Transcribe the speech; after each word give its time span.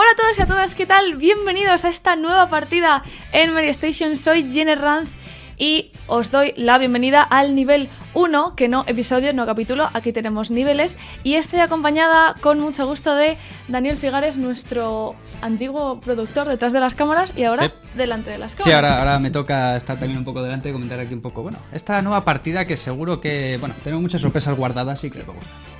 Hola 0.00 0.10
a 0.12 0.16
todos 0.16 0.38
y 0.38 0.42
a 0.42 0.46
todas, 0.46 0.76
¿qué 0.76 0.86
tal? 0.86 1.16
Bienvenidos 1.16 1.84
a 1.84 1.88
esta 1.88 2.14
nueva 2.14 2.48
partida 2.48 3.02
en 3.32 3.52
Mary 3.52 3.66
Station. 3.70 4.14
Soy 4.16 4.48
Jenny 4.48 4.76
Ranz 4.76 5.10
y 5.56 5.90
os 6.06 6.30
doy 6.30 6.54
la 6.56 6.78
bienvenida 6.78 7.20
al 7.20 7.56
nivel 7.56 7.88
1, 8.14 8.54
que 8.54 8.68
no 8.68 8.84
episodio, 8.86 9.32
no 9.32 9.44
capítulo, 9.44 9.90
aquí 9.94 10.12
tenemos 10.12 10.52
niveles. 10.52 10.96
Y 11.24 11.34
estoy 11.34 11.58
acompañada 11.58 12.36
con 12.40 12.60
mucho 12.60 12.86
gusto 12.86 13.16
de 13.16 13.38
Daniel 13.66 13.96
Figares, 13.96 14.36
nuestro 14.36 15.16
antiguo 15.42 16.00
productor 16.00 16.46
detrás 16.46 16.72
de 16.72 16.78
las 16.78 16.94
cámaras 16.94 17.32
y 17.36 17.42
ahora 17.42 17.66
Sí. 17.66 17.72
delante 17.96 18.30
de 18.30 18.38
las 18.38 18.52
cámaras. 18.52 18.64
Sí, 18.66 18.70
ahora, 18.70 18.98
ahora 19.00 19.18
me 19.18 19.32
toca 19.32 19.74
estar 19.74 19.98
también 19.98 20.18
un 20.18 20.24
poco 20.24 20.44
delante 20.44 20.68
y 20.68 20.72
comentar 20.72 21.00
aquí 21.00 21.12
un 21.12 21.22
poco, 21.22 21.42
bueno, 21.42 21.58
esta 21.72 22.00
nueva 22.02 22.24
partida 22.24 22.66
que 22.66 22.76
seguro 22.76 23.20
que, 23.20 23.56
bueno, 23.58 23.74
tenemos 23.82 24.02
muchas 24.02 24.20
sorpresas 24.20 24.56
guardadas 24.56 25.02
y 25.02 25.10
que 25.10 25.18
les 25.18 25.28
va 25.28 25.32
a 25.32 25.34
gustar. 25.34 25.77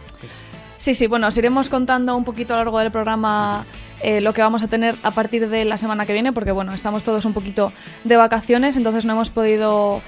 Sí, 0.79 0.95
sí, 0.95 1.08
bueno, 1.08 1.26
os 1.26 1.36
iremos 1.36 1.68
contando 1.68 2.16
un 2.16 2.24
poquito 2.24 2.54
a 2.54 2.58
lo 2.58 2.64
largo 2.64 2.78
del 2.78 2.92
programa 2.92 3.66
eh, 4.00 4.20
lo 4.20 4.32
que 4.32 4.42
vamos 4.42 4.62
a 4.62 4.68
tener 4.68 4.95
a 5.02 5.10
partir 5.10 5.48
de 5.48 5.64
la 5.64 5.77
semana 5.77 6.06
que 6.06 6.12
viene, 6.12 6.32
porque 6.32 6.52
bueno, 6.52 6.73
estamos 6.73 7.02
todos 7.02 7.24
un 7.24 7.32
poquito 7.32 7.73
de 8.04 8.16
vacaciones, 8.16 8.77
entonces 8.77 9.04
no 9.04 9.12
hemos 9.12 9.28
podido 9.28 10.01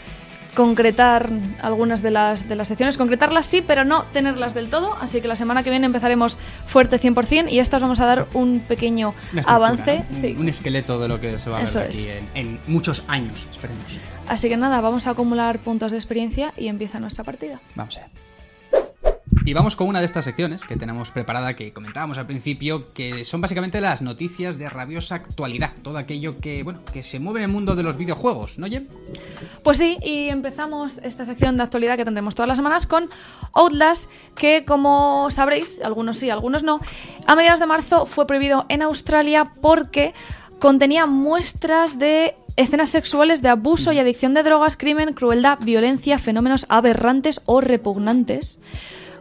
concretar 0.55 1.29
algunas 1.61 2.03
de 2.03 2.13
las, 2.13 2.49
de 2.49 2.55
las 2.55 2.69
secciones, 2.69 2.97
concretarlas 2.97 3.47
sí, 3.47 3.63
pero 3.67 3.85
no 3.85 4.05
tenerlas 4.13 4.55
del 4.55 4.69
todo, 4.69 4.97
así 5.01 5.21
que 5.21 5.27
la 5.27 5.37
semana 5.37 5.65
que 5.65 5.71
viene 5.71 5.87
empezaremos 5.87 6.39
fuerte 6.67 7.01
100% 7.01 7.51
y 7.51 7.59
estas 7.59 7.83
vamos 7.83 7.99
a 7.99 8.07
dar 8.07 8.27
un 8.33 8.61
pequeño 8.61 9.13
avance. 9.47 10.05
sí. 10.13 10.37
Un 10.39 10.49
esqueleto 10.49 11.01
de 11.01 11.09
lo 11.09 11.19
que 11.19 11.37
se 11.37 11.51
va 11.51 11.57
a 11.57 11.61
ver 11.61 11.69
Eso 11.69 11.81
aquí 11.81 12.09
en, 12.09 12.29
en 12.35 12.61
muchos 12.69 13.03
años, 13.09 13.47
esperemos. 13.51 13.99
Así 14.29 14.49
que 14.49 14.57
nada, 14.57 14.81
vamos 14.81 15.09
a 15.09 15.11
acumular 15.11 15.59
puntos 15.59 15.91
de 15.91 15.99
experiencia 15.99 16.53
y 16.57 16.69
empieza 16.69 17.01
nuestra 17.01 17.25
partida. 17.25 17.61
Vamos 17.75 17.97
allá. 17.97 18.09
Y 19.45 19.55
vamos 19.55 19.75
con 19.75 19.89
una 19.89 20.01
de 20.01 20.07
estas 20.07 20.27
secciones 20.27 20.65
que 20.65 20.77
tenemos 20.77 21.11
preparada, 21.11 21.55
que 21.55 21.73
comentábamos 21.73 22.19
al 22.19 22.27
principio, 22.27 22.93
que 22.93 23.25
son 23.25 23.41
básicamente 23.41 23.81
las 23.81 24.03
noticias 24.03 24.59
de 24.59 24.69
rabiosa 24.69 25.15
actualidad. 25.15 25.73
Todo 25.83 25.97
aquello 25.97 26.39
que, 26.39 26.63
bueno, 26.63 26.81
que 26.93 27.03
se 27.03 27.19
mueve 27.19 27.41
en 27.41 27.45
el 27.45 27.51
mundo 27.51 27.75
de 27.75 27.83
los 27.83 27.97
videojuegos, 27.97 28.59
¿no, 28.59 28.67
Jem? 28.67 28.87
Pues 29.65 29.79
sí, 29.79 29.97
y 30.03 30.29
empezamos 30.29 30.99
esta 30.99 31.25
sección 31.25 31.57
de 31.57 31.63
actualidad 31.63 31.97
que 31.97 32.05
tendremos 32.05 32.35
todas 32.35 32.49
las 32.49 32.59
semanas 32.59 32.87
con 32.87 33.09
Outlast, 33.55 34.11
que 34.37 34.65
como 34.67 35.31
sabréis, 35.31 35.81
algunos 35.83 36.19
sí, 36.19 36.29
algunos 36.29 36.63
no, 36.63 36.81
a 37.27 37.35
mediados 37.35 37.61
de 37.61 37.67
marzo 37.67 38.05
fue 38.07 38.27
prohibido 38.27 38.67
en 38.69 38.83
Australia 38.83 39.53
porque 39.63 40.13
contenía 40.59 41.07
muestras 41.07 41.99
de 41.99 42.37
escenas 42.57 42.91
sexuales 42.91 43.41
de 43.41 43.49
abuso 43.49 43.93
y 43.93 43.99
adicción 43.99 44.35
de 44.35 44.43
drogas, 44.43 44.77
crimen, 44.77 45.15
crueldad, 45.15 45.59
violencia, 45.63 46.19
fenómenos 46.19 46.67
aberrantes 46.69 47.41
o 47.47 47.63
repugnantes. 47.63 48.61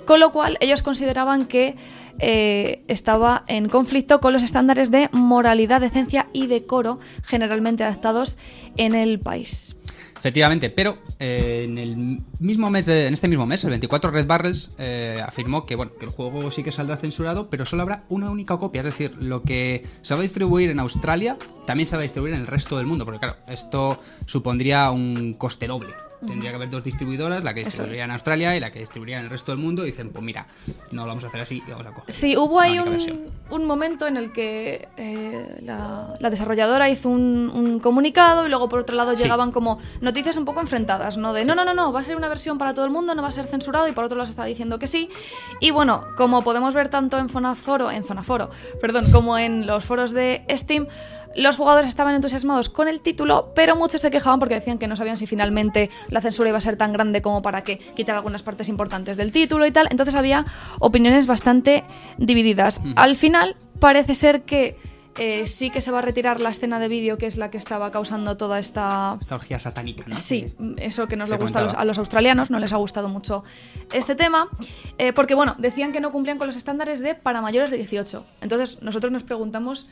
Con 0.10 0.20
lo 0.20 0.32
cual 0.32 0.58
ellos 0.60 0.82
consideraban 0.82 1.46
que 1.46 1.76
eh, 2.18 2.82
estaba 2.88 3.44
en 3.46 3.70
conflicto 3.70 4.20
con 4.20 4.34
los 4.34 4.42
estándares 4.42 4.90
de 4.90 5.08
moralidad, 5.12 5.82
decencia 5.82 6.30
y 6.34 6.48
decoro 6.48 7.00
generalmente 7.24 7.84
adaptados 7.84 8.36
en 8.76 8.96
el 8.96 9.20
país. 9.20 9.76
Efectivamente, 10.18 10.72
pero 10.72 10.98
eh, 11.20 11.62
en 11.66 11.78
el 11.78 12.24
mismo 12.40 12.72
mes, 12.72 12.88
en 12.88 13.14
este 13.14 13.28
mismo 13.28 13.46
mes, 13.46 13.64
el 13.66 13.70
24, 13.70 14.10
Red 14.10 14.26
Barrels 14.26 14.72
eh, 14.80 15.22
afirmó 15.24 15.68
que 15.68 15.76
bueno, 15.76 15.92
que 16.00 16.06
el 16.06 16.12
juego 16.12 16.50
sí 16.50 16.64
que 16.64 16.72
saldrá 16.72 16.98
censurado, 16.98 17.52
pero 17.52 17.64
solo 17.68 17.84
habrá 17.84 18.06
una 18.10 18.32
única 18.32 18.58
copia. 18.58 18.80
Es 18.80 18.86
decir, 18.86 19.16
lo 19.20 19.44
que 19.44 19.86
se 20.02 20.16
va 20.16 20.22
a 20.22 20.24
distribuir 20.24 20.72
en 20.72 20.80
Australia 20.80 21.38
también 21.68 21.86
se 21.86 21.96
va 21.96 22.00
a 22.00 22.02
distribuir 22.02 22.34
en 22.34 22.40
el 22.40 22.48
resto 22.48 22.78
del 22.78 22.88
mundo, 22.88 23.06
porque 23.06 23.20
claro, 23.20 23.36
esto 23.48 24.02
supondría 24.26 24.90
un 24.90 25.36
coste 25.36 25.68
doble. 25.68 26.09
Tendría 26.26 26.50
que 26.52 26.56
haber 26.58 26.70
dos 26.70 26.84
distribuidoras, 26.84 27.44
la 27.44 27.54
que 27.54 27.64
distribuiría 27.64 28.02
es. 28.02 28.06
en 28.06 28.12
Australia 28.12 28.56
y 28.56 28.60
la 28.60 28.72
que 28.72 28.80
distribuiría 28.80 29.20
en 29.20 29.26
el 29.26 29.30
resto 29.30 29.52
del 29.54 29.60
mundo. 29.62 29.84
Y 29.84 29.92
dicen, 29.92 30.10
pues 30.10 30.24
mira, 30.24 30.48
no 30.92 31.04
lo 31.04 31.08
vamos 31.08 31.24
a 31.24 31.28
hacer 31.28 31.42
así 31.42 31.64
y 31.66 31.72
vamos 31.72 31.88
a 31.88 31.92
coger. 31.92 32.14
Sí, 32.14 32.36
hubo 32.36 32.60
ahí 32.60 32.78
un, 32.78 32.98
un 33.50 33.66
momento 33.66 34.06
en 34.06 34.18
el 34.18 34.32
que 34.34 34.88
eh, 34.98 35.60
la, 35.64 36.14
la 36.20 36.30
desarrolladora 36.30 36.90
hizo 36.90 37.08
un, 37.10 37.50
un 37.54 37.80
comunicado 37.80 38.46
y 38.46 38.50
luego 38.50 38.68
por 38.70 38.80
otro 38.82 38.96
lado 38.96 39.16
Sí. 39.16 39.24
llegaban 39.24 39.52
como 39.52 39.80
noticias 40.02 40.36
un 40.38 40.46
poco 40.46 40.60
enfrentadas, 40.62 41.18
¿no? 41.18 41.34
De 41.34 41.46
no, 41.46 41.56
no, 41.56 41.64
no, 41.66 41.74
no, 41.74 41.92
va 41.94 42.02
a 42.02 42.04
ser 42.04 42.16
una 42.18 42.28
versión 42.30 42.58
para 42.58 42.74
todo 42.74 42.86
el 42.86 42.92
mundo, 42.92 43.16
no 43.16 43.22
va 43.22 43.30
a 43.30 43.32
ser 43.32 43.48
censurado 43.48 43.88
y 43.88 43.92
por 43.94 44.04
otro 44.04 44.18
lado 44.18 44.26
se 44.28 44.32
está 44.32 44.44
diciendo 44.46 44.78
que 44.78 44.88
sí. 44.88 45.10
Y 45.62 45.72
bueno, 45.72 46.04
como 46.18 46.44
podemos 46.44 46.74
ver 46.74 46.90
tanto 46.90 47.18
en 47.18 47.30
Fonaforo, 47.30 47.92
en 47.92 48.04
Fonaforo, 48.04 48.50
perdón, 48.82 49.12
como 49.12 49.38
en 49.38 49.66
los 49.66 49.86
foros 49.86 50.12
de 50.12 50.44
Steam, 50.52 50.88
los 51.36 51.58
jugadores 51.58 51.90
estaban 51.90 52.16
entusiasmados 52.16 52.70
con 52.70 52.88
el 52.88 53.02
título, 53.02 53.52
pero 53.56 53.76
muchos 53.76 54.02
se 54.02 54.12
quejaban 54.12 54.40
porque 54.40 54.56
decían 54.56 54.78
que 54.78 54.88
no 54.88 54.96
sabían 54.96 55.18
si 55.18 55.28
finalmente 55.28 55.90
la 56.10 56.22
censura 56.22 56.50
iba 56.50 56.58
a 56.58 56.62
ser 56.62 56.78
tan 56.78 56.94
grande 56.94 57.22
como 57.22 57.42
para 57.42 57.64
que 57.64 57.78
quitar 57.78 58.16
algunas 58.16 58.44
partes 58.44 58.70
importantes 58.70 59.18
del 59.18 59.32
título 59.32 59.66
y 59.66 59.72
tal. 59.72 59.88
Entonces 59.92 60.16
había 60.16 60.46
opiniones 60.80 61.28
bastante 61.28 61.84
divididas. 62.18 62.82
Al 62.96 63.16
final 63.16 63.56
parece 63.80 64.16
ser 64.16 64.44
que 64.44 64.78
eh, 65.18 65.48
sí 65.48 65.70
que 65.70 65.82
se 65.82 65.92
va 65.92 66.00
a 66.00 66.02
retirar 66.02 66.40
la 66.40 66.50
escena 66.50 66.80
de 66.80 66.88
vídeo, 66.88 67.18
que 67.18 67.26
es 67.26 67.36
la 67.36 67.52
que 67.52 67.58
estaba 67.58 67.92
causando 67.92 68.38
toda 68.38 68.58
esta 68.58 69.18
Esta 69.20 69.36
orgía 69.36 69.60
satánica, 69.60 70.06
¿no? 70.08 70.16
Sí, 70.18 70.46
eso 70.78 71.08
que 71.08 71.18
nos 71.18 71.30
le 71.30 71.38
gusta 71.38 71.60
a 71.60 71.62
los, 71.62 71.72
comentaba. 71.72 71.82
a 71.82 71.86
los 71.86 71.98
australianos, 71.98 72.50
no 72.50 72.60
les 72.60 72.72
ha 72.72 72.78
gustado 72.78 73.10
mucho 73.10 73.44
este 73.92 74.16
tema, 74.16 74.48
eh, 74.98 75.12
porque 75.12 75.36
bueno, 75.36 75.56
decían 75.58 75.92
que 75.92 76.00
no 76.00 76.12
cumplían 76.12 76.38
con 76.38 76.48
los 76.48 76.56
estándares 76.56 77.02
de 77.02 77.16
para 77.16 77.42
mayores 77.42 77.70
de 77.70 77.78
18. 77.78 78.26
Entonces 78.42 78.82
nosotros 78.82 79.12
nos 79.12 79.24
preguntamos 79.24 79.88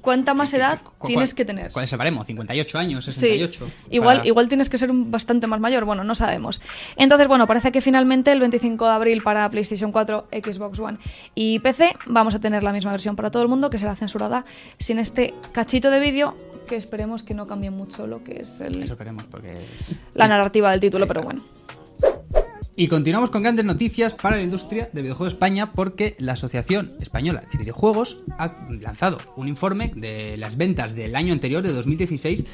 cuánta 0.00 0.34
más 0.34 0.50
¿Qué- 0.50 0.56
edad 0.58 0.80
tienes 1.06 1.34
que 1.34 1.44
tener. 1.44 1.70
¿Cuál 1.72 1.84
es 1.84 1.92
el 1.92 1.98
baremo? 1.98 2.24
¿58 2.24 2.78
años? 2.78 3.04
Sí, 3.06 3.12
¿68? 3.26 3.60
igual, 3.90 4.18
Para- 4.18 4.28
igual 4.28 4.48
tienes 4.48 4.68
que 4.68 4.78
ser 4.78 4.90
un 4.90 5.10
bastante 5.10 5.46
más 5.46 5.60
mayor, 5.60 5.84
bueno, 5.84 6.04
no 6.04 6.14
sabemos. 6.14 6.60
Entonces, 6.96 7.26
bueno, 7.28 7.46
parece 7.46 7.72
que 7.72 7.80
finalmente 7.80 8.32
el 8.32 8.40
25 8.40 8.84
de 8.86 8.90
abril 8.92 9.22
para 9.22 9.48
PlayStation 9.50 9.92
4, 9.92 10.28
Xbox 10.32 10.78
One 10.78 10.98
y 11.34 11.58
PC 11.60 11.96
vamos 12.06 12.34
a 12.34 12.40
tener 12.40 12.62
la 12.62 12.72
misma 12.72 12.90
versión 12.92 13.16
para 13.16 13.30
todo 13.30 13.42
el 13.42 13.48
mundo, 13.48 13.70
que 13.70 13.78
será 13.78 13.94
censurada 13.96 14.44
sin 14.78 14.98
este 14.98 15.34
cachito 15.52 15.90
de 15.90 16.00
vídeo, 16.00 16.36
que 16.66 16.76
esperemos 16.76 17.22
que 17.22 17.34
no 17.34 17.46
cambie 17.46 17.70
mucho 17.70 18.06
lo 18.06 18.24
que 18.24 18.40
es 18.42 18.60
el- 18.60 18.82
Eso 18.82 18.94
esperemos, 18.94 19.24
porque... 19.30 19.54
la 20.14 20.28
narrativa 20.28 20.70
del 20.70 20.80
título, 20.80 21.06
pero 21.06 21.22
bueno. 21.22 21.42
Y 22.76 22.88
continuamos 22.88 23.30
con 23.30 23.44
grandes 23.44 23.64
noticias 23.64 24.14
para 24.14 24.36
la 24.36 24.42
industria 24.42 24.90
de 24.92 25.02
videojuegos 25.02 25.32
de 25.32 25.36
España 25.36 25.72
porque 25.74 26.16
la 26.18 26.32
Asociación 26.32 26.94
Española 27.00 27.44
de 27.52 27.58
Videojuegos 27.58 28.18
ha 28.36 28.66
lanzado 28.68 29.18
un 29.36 29.46
informe 29.46 29.92
de 29.94 30.36
las 30.38 30.56
ventas 30.56 30.92
del 30.92 31.14
año 31.14 31.32
anterior, 31.32 31.62
de 31.62 31.72
2016, 31.72 32.44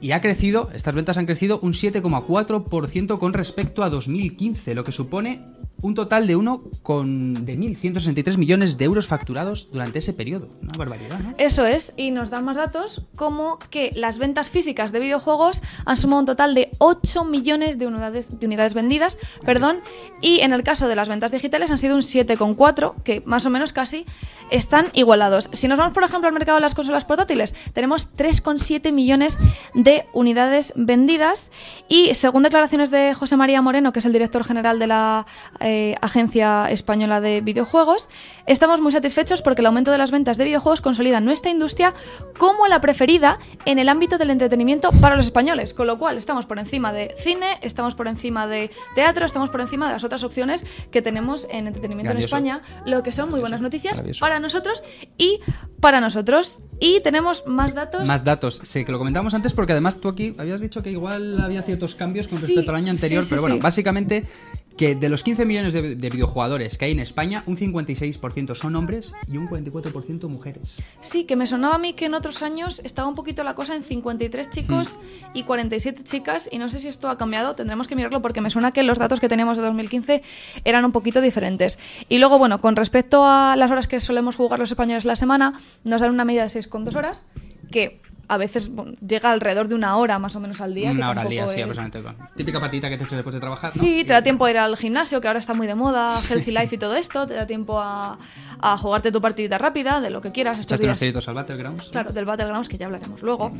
y 0.00 0.12
ha 0.12 0.20
crecido, 0.20 0.70
estas 0.72 0.94
ventas 0.94 1.18
han 1.18 1.26
crecido 1.26 1.58
un 1.60 1.72
7,4% 1.72 3.18
con 3.18 3.32
respecto 3.32 3.82
a 3.82 3.90
2015, 3.90 4.72
lo 4.76 4.84
que 4.84 4.92
supone 4.92 5.42
un 5.82 5.94
total 5.94 6.26
de 6.26 6.36
uno 6.36 6.62
con 6.82 7.44
de 7.44 7.58
1.163 7.58 8.38
millones 8.38 8.76
de 8.78 8.84
euros 8.84 9.06
facturados 9.06 9.68
durante 9.70 9.98
ese 9.98 10.12
periodo. 10.12 10.48
Una 10.62 10.72
barbaridad, 10.76 11.18
¿no? 11.20 11.34
Eso 11.38 11.66
es, 11.66 11.92
y 11.96 12.10
nos 12.10 12.30
dan 12.30 12.44
más 12.44 12.56
datos 12.56 13.02
como 13.14 13.58
que 13.70 13.92
las 13.94 14.18
ventas 14.18 14.50
físicas 14.50 14.92
de 14.92 15.00
videojuegos 15.00 15.62
han 15.84 15.96
sumado 15.96 16.20
un 16.20 16.26
total 16.26 16.54
de 16.54 16.70
8 16.78 17.24
millones 17.24 17.78
de 17.78 17.86
unidades, 17.86 18.38
de 18.38 18.46
unidades 18.46 18.74
vendidas, 18.74 19.18
perdón, 19.44 19.80
y 20.20 20.40
en 20.40 20.52
el 20.52 20.62
caso 20.62 20.88
de 20.88 20.96
las 20.96 21.08
ventas 21.08 21.32
digitales 21.32 21.70
han 21.70 21.78
sido 21.78 21.94
un 21.94 22.02
7,4, 22.02 23.02
que 23.02 23.22
más 23.26 23.44
o 23.46 23.50
menos 23.50 23.72
casi 23.72 24.06
están 24.50 24.86
igualados. 24.94 25.50
Si 25.52 25.68
nos 25.68 25.78
vamos, 25.78 25.92
por 25.92 26.04
ejemplo, 26.04 26.28
al 26.28 26.34
mercado 26.34 26.56
de 26.56 26.62
las 26.62 26.74
consolas 26.74 27.04
portátiles, 27.04 27.54
tenemos 27.72 28.14
3,7 28.16 28.92
millones 28.92 29.38
de 29.74 30.06
unidades 30.12 30.72
vendidas 30.76 31.50
y 31.88 32.14
según 32.14 32.42
declaraciones 32.42 32.90
de 32.90 33.14
José 33.14 33.36
María 33.36 33.60
Moreno, 33.62 33.92
que 33.92 33.98
es 33.98 34.06
el 34.06 34.12
director 34.12 34.44
general 34.44 34.78
de 34.78 34.86
la 34.86 35.26
eh, 35.66 35.96
Agencia 36.00 36.66
Española 36.70 37.20
de 37.20 37.40
Videojuegos, 37.40 38.08
estamos 38.46 38.80
muy 38.80 38.92
satisfechos 38.92 39.42
porque 39.42 39.62
el 39.62 39.66
aumento 39.66 39.90
de 39.90 39.98
las 39.98 40.12
ventas 40.12 40.36
de 40.36 40.44
videojuegos 40.44 40.80
consolida 40.80 41.20
nuestra 41.20 41.50
industria 41.50 41.92
como 42.38 42.68
la 42.68 42.80
preferida 42.80 43.40
en 43.64 43.80
el 43.80 43.88
ámbito 43.88 44.16
del 44.16 44.30
entretenimiento 44.30 44.90
para 45.00 45.16
los 45.16 45.24
españoles, 45.24 45.74
con 45.74 45.88
lo 45.88 45.98
cual 45.98 46.18
estamos 46.18 46.46
por 46.46 46.60
encima 46.60 46.92
de 46.92 47.16
cine, 47.18 47.58
estamos 47.62 47.96
por 47.96 48.06
encima 48.06 48.46
de 48.46 48.70
teatro, 48.94 49.26
estamos 49.26 49.50
por 49.50 49.60
encima 49.60 49.88
de 49.88 49.94
las 49.94 50.04
otras 50.04 50.22
opciones 50.22 50.64
que 50.92 51.02
tenemos 51.02 51.48
en 51.50 51.66
entretenimiento 51.66 52.12
Grandioso. 52.12 52.36
en 52.36 52.46
España, 52.46 52.82
lo 52.84 53.02
que 53.02 53.10
son 53.10 53.28
muy 53.28 53.40
buenas 53.40 53.60
noticias 53.60 54.00
para 54.20 54.38
nosotros 54.38 54.84
y 55.18 55.40
para 55.80 56.00
nosotros. 56.00 56.60
Y 56.78 57.00
tenemos 57.00 57.44
más 57.46 57.74
datos. 57.74 58.06
Más 58.06 58.22
datos, 58.22 58.60
sí, 58.62 58.84
que 58.84 58.92
lo 58.92 58.98
comentábamos 58.98 59.34
antes 59.34 59.52
porque 59.52 59.72
además 59.72 60.00
tú 60.00 60.08
aquí 60.08 60.36
habías 60.38 60.60
dicho 60.60 60.82
que 60.82 60.90
igual 60.92 61.40
había 61.40 61.62
ciertos 61.62 61.96
cambios 61.96 62.28
con 62.28 62.38
Sí, 62.38 62.46
respecto 62.46 62.70
al 62.70 62.76
año 62.76 62.92
anterior, 62.92 63.24
sí, 63.24 63.30
sí, 63.30 63.34
pero 63.34 63.42
bueno, 63.42 63.58
básicamente 63.58 64.24
que 64.76 64.94
de 64.94 65.08
los 65.08 65.22
15 65.22 65.44
millones 65.44 65.72
de, 65.72 65.96
de 65.96 66.10
videojugadores 66.10 66.76
que 66.78 66.84
hay 66.86 66.92
en 66.92 67.00
España, 67.00 67.42
un 67.46 67.56
56% 67.56 68.54
son 68.54 68.76
hombres 68.76 69.12
y 69.26 69.36
un 69.38 69.48
44% 69.48 70.28
mujeres. 70.28 70.76
Sí, 71.00 71.24
que 71.24 71.36
me 71.36 71.46
sonaba 71.46 71.76
a 71.76 71.78
mí 71.78 71.94
que 71.94 72.06
en 72.06 72.14
otros 72.14 72.42
años 72.42 72.80
estaba 72.84 73.08
un 73.08 73.14
poquito 73.14 73.42
la 73.44 73.54
cosa 73.54 73.74
en 73.74 73.82
53 73.82 74.50
chicos 74.50 74.96
Mm. 74.96 75.36
y 75.36 75.42
47 75.44 76.02
chicas 76.04 76.48
y 76.50 76.58
no 76.58 76.68
sé 76.68 76.78
si 76.78 76.88
esto 76.88 77.08
ha 77.08 77.16
cambiado, 77.18 77.54
tendremos 77.54 77.88
que 77.88 77.96
mirarlo 77.96 78.20
porque 78.22 78.40
me 78.40 78.50
suena 78.50 78.72
que 78.72 78.82
los 78.82 78.98
datos 78.98 79.20
que 79.20 79.28
teníamos 79.28 79.56
de 79.56 79.62
2015 79.64 80.22
eran 80.64 80.84
un 80.84 80.92
poquito 80.92 81.20
diferentes. 81.20 81.78
Y 82.08 82.18
luego, 82.18 82.38
bueno, 82.38 82.60
con 82.60 82.76
respecto 82.76 83.24
a 83.24 83.56
las 83.56 83.70
horas 83.70 83.88
que 83.88 84.00
solemos 84.00 84.36
jugar 84.36 84.58
los 84.58 84.70
españoles 84.70 85.04
la 85.04 85.16
semana, 85.16 85.58
nos 85.84 86.00
dan 86.00 86.10
una 86.10 86.24
media 86.24 86.42
de 86.42 86.48
6,2 86.50 86.94
horas, 86.96 87.26
que 87.70 88.00
a 88.28 88.36
veces 88.36 88.68
bueno, 88.68 88.92
llega 89.06 89.30
alrededor 89.30 89.68
de 89.68 89.74
una 89.74 89.96
hora 89.96 90.18
más 90.18 90.34
o 90.36 90.40
menos 90.40 90.60
al 90.60 90.74
día. 90.74 90.90
Una 90.90 91.10
hora 91.10 91.22
al 91.22 91.28
día, 91.28 91.46
sí, 91.48 91.60
es- 91.60 91.66
aproximadamente. 91.66 92.26
Típica 92.36 92.60
partidita 92.60 92.88
que 92.88 92.98
te 92.98 93.04
echas 93.04 93.16
después 93.16 93.34
de 93.34 93.40
trabajar, 93.40 93.70
¿no? 93.74 93.80
Sí, 93.82 94.04
te 94.04 94.12
da 94.12 94.22
tiempo 94.22 94.44
a 94.44 94.50
ir 94.50 94.58
al 94.58 94.76
gimnasio, 94.76 95.20
que 95.20 95.28
ahora 95.28 95.38
está 95.38 95.54
muy 95.54 95.66
de 95.66 95.74
moda, 95.74 96.08
Healthy 96.28 96.50
Life 96.50 96.74
y 96.74 96.78
todo 96.78 96.96
esto. 96.96 97.26
Te 97.26 97.34
da 97.34 97.46
tiempo 97.46 97.80
a, 97.80 98.18
a 98.60 98.76
jugarte 98.78 99.12
tu 99.12 99.20
partidita 99.20 99.58
rápida, 99.58 100.00
de 100.00 100.10
lo 100.10 100.20
que 100.20 100.32
quieras 100.32 100.58
estos 100.58 100.78
unos 100.78 100.82
días. 100.86 100.98
tiritos 100.98 101.28
al 101.28 101.34
Battlegrounds. 101.34 101.88
Claro, 101.90 102.12
del 102.12 102.24
Battlegrounds, 102.24 102.68
que 102.68 102.78
ya 102.78 102.86
hablaremos 102.86 103.22
luego. 103.22 103.52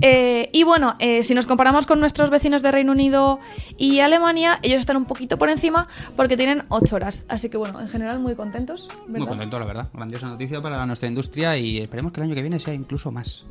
Eh, 0.00 0.48
y 0.52 0.62
bueno, 0.64 0.96
eh, 0.98 1.22
si 1.22 1.34
nos 1.34 1.46
comparamos 1.46 1.86
con 1.86 2.00
nuestros 2.00 2.30
vecinos 2.30 2.62
de 2.62 2.70
Reino 2.72 2.92
Unido 2.92 3.38
y 3.76 4.00
Alemania, 4.00 4.58
ellos 4.62 4.80
están 4.80 4.96
un 4.96 5.04
poquito 5.04 5.38
por 5.38 5.48
encima 5.50 5.88
porque 6.16 6.36
tienen 6.36 6.64
8 6.68 6.96
horas. 6.96 7.24
Así 7.28 7.48
que 7.48 7.56
bueno, 7.56 7.80
en 7.80 7.88
general 7.88 8.18
muy 8.18 8.34
contentos. 8.34 8.88
¿verdad? 9.06 9.18
Muy 9.18 9.26
contento, 9.26 9.58
la 9.58 9.64
verdad. 9.66 9.88
Grandiosa 9.92 10.26
noticia 10.28 10.60
para 10.60 10.84
nuestra 10.86 11.08
industria 11.08 11.56
y 11.56 11.78
esperemos 11.78 12.12
que 12.12 12.20
el 12.20 12.26
año 12.26 12.34
que 12.34 12.42
viene 12.42 12.58
sea 12.60 12.74
incluso 12.74 13.10
más. 13.10 13.44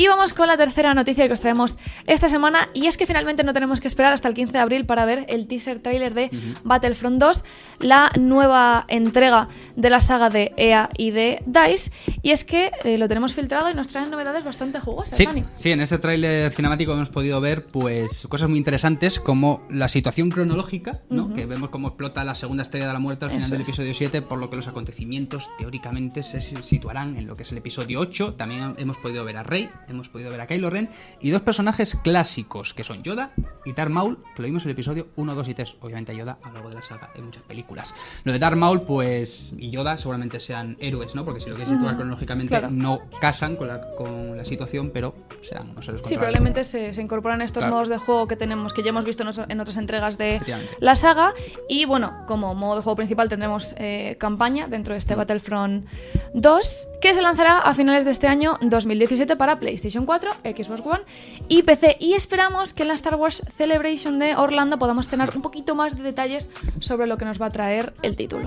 Y 0.00 0.06
vamos 0.06 0.32
con 0.32 0.46
la 0.46 0.56
tercera 0.56 0.94
noticia 0.94 1.26
que 1.26 1.32
os 1.34 1.40
traemos 1.40 1.76
esta 2.06 2.28
semana 2.28 2.68
y 2.72 2.86
es 2.86 2.96
que 2.96 3.04
finalmente 3.04 3.42
no 3.42 3.52
tenemos 3.52 3.80
que 3.80 3.88
esperar 3.88 4.12
hasta 4.12 4.28
el 4.28 4.34
15 4.34 4.52
de 4.52 4.58
abril 4.60 4.86
para 4.86 5.04
ver 5.04 5.26
el 5.28 5.48
teaser 5.48 5.80
trailer 5.80 6.14
de 6.14 6.30
Battlefront 6.62 7.18
2, 7.20 7.44
la 7.80 8.12
nueva 8.16 8.84
entrega 8.86 9.48
de 9.74 9.90
la 9.90 10.00
saga 10.00 10.30
de 10.30 10.52
EA 10.56 10.88
y 10.96 11.10
de 11.10 11.42
DICE 11.46 11.90
y 12.22 12.30
es 12.30 12.44
que 12.44 12.70
eh, 12.84 12.96
lo 12.96 13.08
tenemos 13.08 13.34
filtrado 13.34 13.68
y 13.70 13.74
nos 13.74 13.88
traen 13.88 14.08
novedades 14.08 14.44
bastante 14.44 14.78
jugosas, 14.78 15.16
Sí, 15.16 15.26
Dani. 15.26 15.42
sí, 15.56 15.72
en 15.72 15.80
este 15.80 15.98
tráiler 15.98 16.52
cinemático 16.52 16.92
hemos 16.92 17.08
podido 17.10 17.40
ver 17.40 17.64
pues 17.64 18.24
cosas 18.28 18.48
muy 18.48 18.58
interesantes 18.58 19.18
como 19.18 19.62
la 19.68 19.88
situación 19.88 20.30
cronológica, 20.30 21.00
¿no? 21.10 21.34
Que 21.34 21.44
vemos 21.44 21.70
cómo 21.70 21.88
explota 21.88 22.22
la 22.24 22.36
segunda 22.36 22.62
estrella 22.62 22.86
de 22.86 22.92
la 22.92 23.00
muerte 23.00 23.24
al 23.24 23.32
final 23.32 23.46
Eso 23.46 23.52
del 23.52 23.62
es. 23.62 23.68
episodio 23.68 23.94
7, 23.94 24.22
por 24.22 24.38
lo 24.38 24.48
que 24.48 24.54
los 24.54 24.68
acontecimientos 24.68 25.50
teóricamente 25.58 26.22
se 26.22 26.40
si- 26.40 26.54
situarán 26.62 27.16
en 27.16 27.26
lo 27.26 27.34
que 27.36 27.42
es 27.42 27.50
el 27.50 27.58
episodio 27.58 27.98
8. 27.98 28.34
También 28.34 28.74
hemos 28.78 28.96
podido 28.98 29.24
ver 29.24 29.36
a 29.38 29.42
Rey, 29.42 29.68
hemos 29.88 30.08
podido 30.08 30.30
ver 30.30 30.40
a 30.40 30.46
Kylo 30.46 30.70
Ren 30.70 30.88
y 31.20 31.30
dos 31.30 31.42
personajes 31.42 31.96
clásicos 31.96 32.74
que 32.74 32.84
son 32.84 33.02
Yoda 33.02 33.32
y 33.64 33.72
Darth 33.72 33.90
Maul, 33.90 34.18
que 34.34 34.42
lo 34.42 34.46
vimos 34.46 34.62
en 34.64 34.70
el 34.70 34.72
episodio 34.72 35.08
1, 35.16 35.34
2 35.34 35.48
y 35.48 35.54
3. 35.54 35.76
Obviamente 35.80 36.16
Yoda 36.16 36.38
a 36.42 36.48
lo 36.48 36.54
largo 36.54 36.68
de 36.70 36.74
la 36.76 36.82
saga 36.82 37.10
en 37.14 37.24
muchas 37.26 37.42
películas. 37.44 37.94
Lo 38.24 38.32
de 38.32 38.38
Darth 38.38 38.56
Maul 38.56 38.82
pues 38.82 39.54
y 39.58 39.70
Yoda 39.70 39.98
seguramente 39.98 40.40
sean 40.40 40.76
héroes, 40.80 41.14
¿no? 41.14 41.24
Porque 41.24 41.40
si 41.40 41.48
lo 41.50 41.56
quieres 41.56 41.72
situar 41.72 41.96
cronológicamente 41.96 42.48
Claro. 42.48 42.70
no 42.70 43.00
casan 43.20 43.56
con 43.56 43.68
la, 43.68 43.94
con 43.96 44.36
la 44.36 44.44
situación, 44.44 44.90
pero 44.92 45.14
serán 45.40 45.70
unos 45.70 45.84
seres 45.84 46.02
Sí, 46.06 46.14
probablemente 46.14 46.64
se, 46.64 46.94
se 46.94 47.00
incorporan 47.02 47.42
estos 47.42 47.60
Claro. 47.62 47.74
modos 47.74 47.88
de 47.88 47.98
juego 47.98 48.26
que 48.26 48.36
tenemos, 48.36 48.72
que 48.72 48.82
ya 48.82 48.90
hemos 48.90 49.04
visto 49.04 49.22
en, 49.48 49.60
otras 49.60 49.76
entregas 49.76 50.18
de 50.18 50.40
la 50.80 50.96
saga. 50.96 51.34
Y 51.68 51.84
bueno, 51.84 52.24
como 52.26 52.54
modo 52.54 52.76
de 52.76 52.82
juego 52.82 52.96
principal 52.96 53.28
tendremos 53.28 53.74
eh, 53.78 54.16
campaña 54.18 54.68
dentro 54.68 54.94
de 54.94 54.98
este 54.98 55.14
Battlefront 55.14 55.86
2, 56.34 56.88
que 57.00 57.14
se 57.14 57.22
lanzará 57.22 57.58
a 57.58 57.74
finales 57.74 58.04
de 58.04 58.10
este 58.10 58.26
año 58.26 58.58
2017 58.60 59.36
para 59.36 59.58
PlayStation 59.58 59.77
4, 60.06 60.30
Xbox 60.44 60.80
One 60.84 61.00
y 61.48 61.62
PC. 61.62 61.96
Y 62.00 62.14
esperamos 62.14 62.74
que 62.74 62.82
en 62.82 62.88
la 62.88 62.94
Star 62.94 63.14
Wars 63.14 63.42
Celebration 63.56 64.18
de 64.18 64.36
Orlando 64.36 64.78
podamos 64.78 65.08
tener 65.08 65.34
un 65.34 65.42
poquito 65.42 65.74
más 65.74 65.96
de 65.96 66.02
detalles 66.02 66.48
sobre 66.80 67.06
lo 67.06 67.18
que 67.18 67.24
nos 67.24 67.40
va 67.40 67.46
a 67.46 67.52
traer 67.52 67.94
el 68.02 68.16
título. 68.16 68.46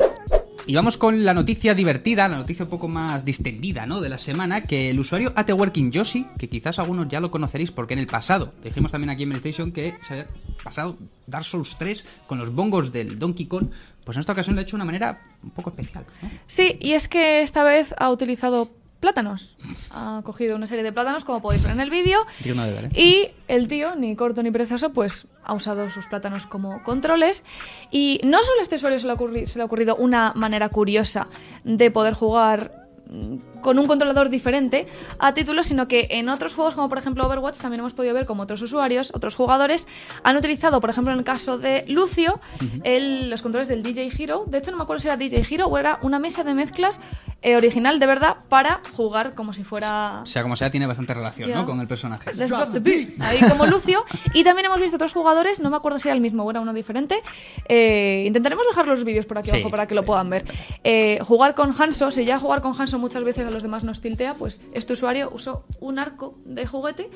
Y 0.67 0.75
vamos 0.75 0.97
con 0.97 1.25
la 1.25 1.33
noticia 1.33 1.73
divertida, 1.73 2.27
la 2.27 2.37
noticia 2.37 2.65
un 2.65 2.69
poco 2.69 2.87
más 2.87 3.25
distendida, 3.25 3.87
¿no? 3.87 3.99
De 3.99 4.09
la 4.09 4.19
semana, 4.19 4.61
que 4.61 4.91
el 4.91 4.99
usuario 4.99 5.33
AT 5.35 5.49
Working 5.49 5.91
Yoshi, 5.91 6.27
que 6.37 6.49
quizás 6.49 6.77
algunos 6.77 7.07
ya 7.07 7.19
lo 7.19 7.31
conoceréis 7.31 7.71
porque 7.71 7.93
en 7.93 7.99
el 7.99 8.07
pasado, 8.07 8.53
dijimos 8.63 8.91
también 8.91 9.09
aquí 9.09 9.23
en 9.23 9.29
PlayStation 9.29 9.71
que 9.71 9.95
se 10.07 10.13
había 10.13 10.27
pasado 10.63 10.97
Dark 11.25 11.45
Souls 11.45 11.75
3 11.79 12.05
con 12.27 12.37
los 12.37 12.53
bongos 12.53 12.91
del 12.91 13.17
Donkey 13.17 13.47
Kong, 13.47 13.69
pues 14.05 14.17
en 14.17 14.21
esta 14.21 14.33
ocasión 14.33 14.55
lo 14.55 14.59
ha 14.59 14.63
hecho 14.63 14.77
de 14.77 14.83
una 14.83 14.85
manera 14.85 15.21
un 15.43 15.49
poco 15.49 15.71
especial, 15.71 16.05
¿no? 16.21 16.29
Sí, 16.45 16.77
y 16.79 16.93
es 16.93 17.07
que 17.07 17.41
esta 17.41 17.63
vez 17.63 17.93
ha 17.97 18.11
utilizado 18.11 18.69
plátanos. 19.01 19.57
Ha 19.93 20.21
cogido 20.23 20.55
una 20.55 20.67
serie 20.67 20.83
de 20.85 20.93
plátanos, 20.93 21.25
como 21.25 21.41
podéis 21.41 21.61
ver 21.63 21.73
en 21.73 21.81
el 21.81 21.89
vídeo. 21.89 22.25
Ver, 22.73 22.85
¿eh? 22.85 22.89
Y 22.93 23.31
el 23.49 23.67
tío, 23.67 23.95
ni 23.95 24.15
corto 24.15 24.41
ni 24.43 24.51
perezoso, 24.51 24.91
pues 24.93 25.27
ha 25.43 25.53
usado 25.53 25.89
sus 25.89 26.05
plátanos 26.05 26.45
como 26.45 26.81
controles. 26.83 27.43
Y 27.91 28.21
no 28.23 28.41
solo 28.43 28.59
a 28.59 28.63
este 28.63 28.77
usuario 28.77 28.99
se 28.99 29.07
le, 29.07 29.11
ha 29.11 29.17
ocurri- 29.17 29.45
se 29.47 29.59
le 29.59 29.63
ha 29.63 29.65
ocurrido 29.65 29.97
una 29.97 30.31
manera 30.35 30.69
curiosa 30.69 31.27
de 31.65 31.91
poder 31.91 32.13
jugar 32.13 32.87
mm, 33.09 33.35
con 33.61 33.79
un 33.79 33.85
controlador 33.87 34.29
diferente 34.29 34.87
a 35.19 35.33
títulos, 35.33 35.67
sino 35.67 35.87
que 35.87 36.07
en 36.11 36.29
otros 36.29 36.53
juegos, 36.53 36.73
como 36.75 36.89
por 36.89 36.97
ejemplo 36.97 37.25
Overwatch, 37.25 37.57
también 37.57 37.79
hemos 37.79 37.93
podido 37.93 38.13
ver 38.13 38.25
como 38.25 38.43
otros 38.43 38.61
usuarios, 38.61 39.11
otros 39.13 39.35
jugadores, 39.35 39.87
han 40.23 40.35
utilizado, 40.37 40.81
por 40.81 40.89
ejemplo, 40.89 41.13
en 41.13 41.19
el 41.19 41.25
caso 41.25 41.57
de 41.57 41.85
Lucio, 41.87 42.39
el- 42.83 43.29
los 43.29 43.41
controles 43.41 43.67
del 43.67 43.83
DJ 43.83 44.09
Hero. 44.17 44.43
De 44.47 44.57
hecho, 44.57 44.71
no 44.71 44.77
me 44.77 44.83
acuerdo 44.83 44.99
si 45.01 45.07
era 45.07 45.17
DJ 45.17 45.45
Hero 45.49 45.67
o 45.67 45.77
era 45.77 45.99
una 46.01 46.19
mesa 46.19 46.43
de 46.43 46.53
mezclas 46.53 46.99
eh, 47.43 47.55
original 47.55 47.97
de 47.97 48.05
verdad 48.05 48.37
para 48.49 48.81
jugar 48.95 49.33
como 49.33 49.51
si 49.53 49.63
fuera 49.63 50.21
Sea 50.25 50.43
como 50.43 50.55
sea, 50.55 50.69
tiene 50.69 50.85
bastante 50.85 51.13
relación. 51.15 51.49
¿no? 51.51 51.65
Con 51.65 51.79
el 51.79 51.87
personaje. 51.87 52.29
Let's 52.35 52.49
drop 52.51 52.71
the 52.71 52.79
beat. 52.79 53.19
Ahí 53.19 53.39
como 53.49 53.65
Lucio. 53.67 54.03
Y 54.35 54.43
también 54.43 54.67
hemos 54.67 54.79
visto 54.79 54.95
otros 54.97 55.11
jugadores, 55.11 55.59
no 55.59 55.71
me 55.71 55.75
acuerdo 55.77 55.97
si 55.97 56.07
era 56.07 56.13
el 56.15 56.21
mismo 56.21 56.43
o 56.43 56.51
era 56.51 56.61
uno 56.61 56.71
diferente. 56.71 57.21
Eh, 57.67 58.25
intentaremos 58.27 58.65
dejar 58.67 58.87
los 58.87 59.03
vídeos 59.03 59.25
por 59.25 59.39
aquí 59.39 59.49
Sí, 59.49 59.55
abajo 59.55 59.71
para 59.71 59.87
que 59.87 59.95
lo 59.95 60.03
puedan 60.03 60.29
ver. 60.29 60.43
Eh, 60.83 61.19
jugar 61.23 61.55
con 61.55 61.73
Hanso, 61.79 62.11
si 62.11 62.25
ya 62.25 62.39
jugar 62.39 62.61
con 62.61 62.79
Hanso 62.79 62.99
muchas 62.99 63.23
veces 63.23 63.50
a 63.51 63.53
los 63.53 63.63
demás 63.63 63.83
nos 63.83 64.01
tiltea, 64.01 64.33
pues 64.35 64.61
este 64.73 64.93
usuario 64.93 65.31
usó 65.33 65.63
un 65.79 65.99
arco 65.99 66.35
de 66.45 66.65
juguete 66.65 67.09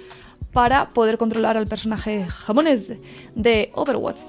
para 0.53 0.89
poder 0.89 1.17
controlar 1.17 1.57
al 1.57 1.67
personaje 1.67 2.25
jamones 2.29 2.93
de 3.35 3.71
Overwatch. 3.73 4.21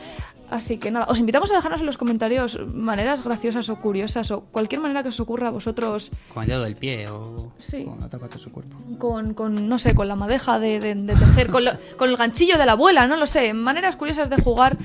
Así 0.49 0.79
que 0.79 0.93
nada, 0.93 1.07
os 1.09 1.19
invitamos 1.19 1.51
a 1.51 1.55
dejarnos 1.57 1.81
en 1.81 1.87
los 1.87 1.97
comentarios 1.97 2.57
maneras 2.73 3.25
graciosas 3.25 3.69
o 3.69 3.77
curiosas 3.81 4.31
o 4.31 4.43
cualquier 4.43 4.81
manera 4.81 5.03
que 5.03 5.09
os 5.09 5.19
ocurra 5.19 5.49
a 5.49 5.51
vosotros 5.51 6.13
Con 6.33 6.45
el 6.45 6.49
dedo 6.51 6.63
del 6.63 6.77
pie 6.77 7.09
o 7.09 7.53
Sí. 7.59 7.83
con 7.85 7.99
la 7.99 8.09
tapa 8.09 8.29
de 8.29 8.39
su 8.39 8.53
cuerpo. 8.53 8.77
con, 8.99 9.35
con, 9.35 9.69
no 9.69 9.77
sé, 9.81 9.97
con 9.97 10.07
la 10.07 10.15
madeja 10.15 10.61
de, 10.61 10.79
de- 10.79 10.95
de 10.95 11.15
tejer, 11.15 11.51
con, 11.51 11.65
lo- 11.65 11.73
con 11.97 12.11
el 12.11 12.17
ganchillo 12.17 12.59
de 12.59 12.67
la 12.67 12.73
abuela, 12.73 13.09
no 13.09 13.17
lo 13.17 13.27
sé, 13.27 13.55
maneras 13.55 13.97
curiosas 13.97 14.31
de 14.31 14.37
jugar 14.41 14.77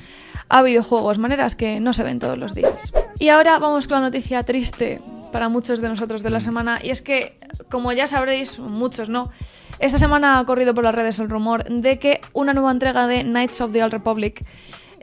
a 0.48 0.62
videojuegos, 0.62 1.18
maneras 1.18 1.54
que 1.54 1.78
no 1.78 1.92
se 1.92 2.02
ven 2.02 2.18
todos 2.18 2.36
los 2.38 2.54
días. 2.54 2.92
Y 3.20 3.28
ahora 3.28 3.58
vamos 3.60 3.86
con 3.86 3.98
la 3.98 4.06
noticia 4.08 4.42
triste 4.42 5.00
para 5.32 5.48
muchos 5.48 5.80
de 5.80 5.88
nosotros 5.88 6.22
de 6.22 6.30
la 6.30 6.40
semana, 6.40 6.78
y 6.82 6.90
es 6.90 7.02
que, 7.02 7.38
como 7.70 7.92
ya 7.92 8.06
sabréis, 8.06 8.58
muchos 8.58 9.08
no, 9.08 9.30
esta 9.78 9.98
semana 9.98 10.38
ha 10.38 10.44
corrido 10.44 10.74
por 10.74 10.84
las 10.84 10.94
redes 10.94 11.18
el 11.18 11.28
rumor 11.28 11.64
de 11.64 11.98
que 11.98 12.20
una 12.32 12.52
nueva 12.52 12.70
entrega 12.70 13.06
de 13.06 13.24
Knights 13.24 13.60
of 13.60 13.72
the 13.72 13.82
Old 13.82 13.92
Republic, 13.92 14.44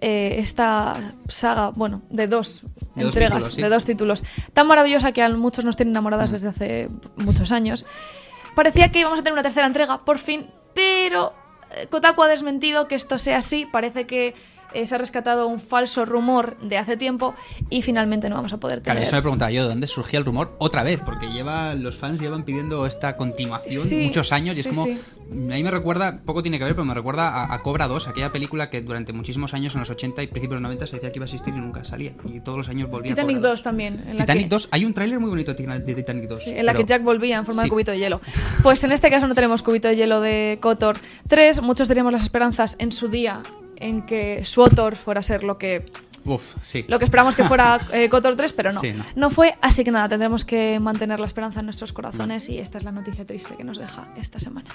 eh, 0.02 0.36
esta 0.38 1.14
saga, 1.28 1.72
bueno, 1.72 2.04
de 2.10 2.28
dos 2.28 2.62
De 2.96 3.04
dos 3.04 3.14
entregas, 3.14 3.40
títulos, 3.40 3.54
sí. 3.56 3.62
de 3.62 3.70
dos 3.70 3.86
títulos, 3.86 4.24
tan 4.54 4.68
maravillosa 4.68 5.12
que 5.12 5.22
a 5.22 5.30
muchos 5.30 5.66
nos 5.66 5.76
tienen 5.76 5.92
enamoradas 5.92 6.32
desde 6.32 6.48
hace 6.48 6.90
muchos 7.18 7.52
años. 7.52 7.86
Parecía 8.56 8.92
que 8.92 9.00
íbamos 9.00 9.20
a 9.20 9.24
tener 9.24 9.34
una 9.34 9.44
tercera 9.44 9.66
entrega, 9.66 9.98
por 9.98 10.18
fin, 10.18 10.48
pero 10.74 11.34
eh, 11.72 11.88
Kotaku 11.88 12.24
ha 12.24 12.28
desmentido 12.28 12.88
que 12.88 12.96
esto 12.96 13.20
sea 13.20 13.40
así. 13.40 13.66
Parece 13.66 14.06
que 14.08 14.36
eh, 14.74 14.86
se 14.86 14.96
ha 14.96 14.98
rescatado 14.98 15.48
un 15.48 15.60
falso 15.60 16.06
rumor 16.06 16.58
de 16.62 16.78
hace 16.78 16.98
tiempo 16.98 17.34
y 17.70 17.82
finalmente 17.82 18.30
no 18.30 18.36
vamos 18.36 18.54
a 18.54 18.58
poder 18.58 18.82
Claro, 18.82 18.98
tener. 18.98 19.08
eso 19.08 19.16
me 19.16 19.22
preguntaba 19.22 19.52
yo, 19.52 19.64
¿de 19.64 19.70
dónde 19.70 19.88
surgía 19.88 20.20
el 20.20 20.26
rumor? 20.26 20.56
Otra 20.60 20.84
vez, 20.84 21.02
porque 21.06 21.28
lleva 21.32 21.74
los 21.76 21.98
fans 21.98 22.20
llevan 22.20 22.44
pidiendo 22.44 22.86
esta 22.86 23.16
continuación 23.18 23.84
Sí, 23.84 24.06
muchos 24.06 24.32
años 24.32 24.58
y 24.58 24.64
sí, 24.64 24.70
es 24.70 24.76
como... 24.76 24.86
sí. 24.86 25.00
A 25.32 25.34
mí 25.36 25.62
me 25.64 25.70
recuerda, 25.70 26.22
poco 26.26 26.42
tiene 26.42 26.58
que 26.58 26.64
ver, 26.64 26.74
pero 26.74 26.86
me 26.86 26.94
recuerda 26.96 27.30
a, 27.30 27.54
a 27.54 27.62
Cobra 27.62 27.88
2, 27.88 28.08
aquella 28.08 28.32
película 28.32 28.72
que 28.72 28.82
durante 28.82 29.14
muchísimos 29.14 29.54
años, 29.54 29.76
en 29.76 29.82
los 29.82 29.90
80 29.92 30.24
y 30.24 30.28
principios 30.28 30.58
de 30.58 30.62
los 30.62 30.62
90, 30.64 30.88
se 30.88 30.96
decía 30.96 31.12
que 31.12 31.20
iba 31.20 31.26
a 31.26 31.28
existir 31.28 31.54
y 31.54 31.58
nunca 31.60 31.84
salía. 31.84 32.14
Y 32.26 32.40
todos 32.40 32.58
los 32.58 32.68
años 32.70 32.90
volvía 32.90 33.12
Titanic 33.12 33.38
Cobra 33.38 33.50
2 33.52 33.62
también. 33.64 34.04
En 34.08 34.18
Titanic 34.18 34.44
que, 34.46 34.50
2, 34.50 34.70
hay 34.72 34.86
un 34.86 34.94
tráiler 34.96 35.20
muy 35.20 35.30
bonito 35.30 35.54
de 35.54 35.84
Titanic 35.94 36.28
2. 36.28 36.42
sí, 36.42 36.50
en 36.50 36.66
la 36.66 36.72
pero- 36.72 36.84
que 36.84 36.90
Jack 36.90 37.04
volvía 37.04 37.38
en 37.38 37.46
forma 37.46 37.62
de 37.62 37.70
cubito 37.70 37.92
de 37.92 38.00
hielo. 38.00 38.22
Pues 38.64 38.84
en 38.84 38.92
este 38.92 39.12
caso 39.12 39.28
no 39.28 39.36
tenemos 39.36 39.62
cubito 39.62 39.88
de 39.88 39.98
hielo 39.98 40.20
de 40.20 40.58
Kotor 40.62 40.98
3. 41.28 41.62
Muchos 41.62 41.88
teníamos 41.88 42.12
las 42.12 42.24
esperanzas 42.24 42.76
en 42.80 42.92
su 42.92 43.08
día 43.08 43.44
en 43.80 44.06
que 44.06 44.46
Suotor 44.46 44.96
fuera 44.96 45.22
a 45.22 45.24
ser 45.24 45.44
lo 45.44 45.58
que 45.58 45.92
Uf, 46.26 46.56
sí. 46.62 46.86
Lo 46.88 47.00
que 47.00 47.06
esperamos 47.06 47.36
que 47.36 47.44
fuera 47.46 47.80
eh, 47.94 48.10
Kotor 48.10 48.36
3, 48.36 48.54
pero 48.54 48.72
no. 48.72 48.82
Sí, 48.82 48.92
no. 48.92 49.06
no. 49.16 49.30
fue, 49.30 49.56
así 49.62 49.84
que 49.84 49.92
nada, 49.92 50.10
tendremos 50.10 50.46
que 50.46 50.80
mantener 50.80 51.20
la 51.20 51.26
esperanza 51.26 51.62
en 51.62 51.66
nuestros 51.66 51.94
corazones 51.94 52.50
y 52.50 52.60
esta 52.60 52.78
es 52.78 52.84
la 52.84 52.92
noticia 52.92 53.26
triste 53.26 53.56
que 53.56 53.64
nos 53.64 53.78
deja 53.78 54.10
esta 54.18 54.40
semana. 54.40 54.70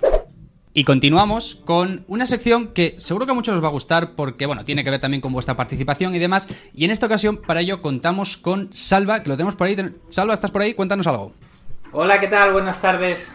Y 0.76 0.82
continuamos 0.82 1.60
con 1.64 2.04
una 2.08 2.26
sección 2.26 2.68
que 2.68 2.96
seguro 2.98 3.26
que 3.26 3.30
a 3.30 3.34
muchos 3.34 3.54
os 3.54 3.62
va 3.62 3.68
a 3.68 3.70
gustar 3.70 4.16
porque, 4.16 4.46
bueno, 4.46 4.64
tiene 4.64 4.82
que 4.82 4.90
ver 4.90 5.00
también 5.00 5.20
con 5.20 5.32
vuestra 5.32 5.56
participación 5.56 6.16
y 6.16 6.18
demás. 6.18 6.48
Y 6.74 6.84
en 6.84 6.90
esta 6.90 7.06
ocasión, 7.06 7.36
para 7.36 7.60
ello, 7.60 7.80
contamos 7.80 8.36
con 8.36 8.74
Salva, 8.74 9.22
que 9.22 9.28
lo 9.28 9.36
tenemos 9.36 9.54
por 9.54 9.68
ahí. 9.68 9.76
Salva, 10.08 10.34
¿estás 10.34 10.50
por 10.50 10.62
ahí? 10.62 10.74
Cuéntanos 10.74 11.06
algo. 11.06 11.32
Hola, 11.92 12.18
¿qué 12.18 12.26
tal? 12.26 12.52
Buenas 12.52 12.80
tardes. 12.80 13.32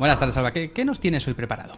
Buenas 0.00 0.18
tardes, 0.18 0.34
Salva. 0.34 0.52
¿Qué, 0.52 0.72
qué 0.72 0.84
nos 0.84 0.98
tienes 0.98 1.28
hoy 1.28 1.34
preparado? 1.34 1.74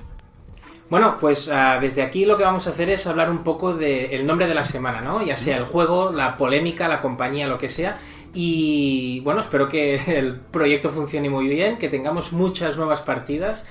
Bueno, 0.93 1.17
pues 1.19 1.49
ah, 1.49 1.79
desde 1.81 2.03
aquí 2.03 2.27
lo 2.27 2.37
que 2.37 2.43
vamos 2.43 2.67
a 2.67 2.71
hacer 2.71 2.91
es 2.91 3.07
hablar 3.07 3.31
un 3.31 3.43
poco 3.43 3.73
del 3.73 4.27
nombre 4.27 4.47
de 4.47 4.53
la 4.53 4.63
semana, 4.63 5.01
¿no? 5.01 5.25
Ya 5.25 5.39
sea 5.39 5.57
el 5.57 5.65
juego, 5.65 6.13
la 6.13 6.37
polémica, 6.37 6.87
la 6.87 7.01
compañía, 7.01 7.49
lo 7.49 7.57
que 7.57 7.71
sea. 7.71 7.97
Y 8.35 9.21
bueno, 9.21 9.41
espero 9.41 9.71
que 9.71 9.95
el 10.19 10.37
proyecto 10.37 10.91
funcione 10.91 11.31
muy 11.31 11.49
bien, 11.49 11.79
que 11.79 11.89
tengamos 11.89 12.35
muchas 12.35 12.77
nuevas 12.77 13.01
partidas. 13.01 13.67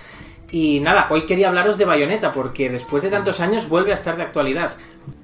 Y 0.49 0.79
nada, 0.79 1.05
hoy 1.11 1.27
quería 1.27 1.49
hablaros 1.49 1.77
de 1.77 1.85
Bayonetta, 1.85 2.33
porque 2.33 2.71
después 2.71 3.03
de 3.03 3.11
tantos 3.11 3.39
años 3.39 3.69
vuelve 3.69 3.91
a 3.91 3.93
estar 3.93 4.17
de 4.17 4.23
actualidad. 4.23 4.75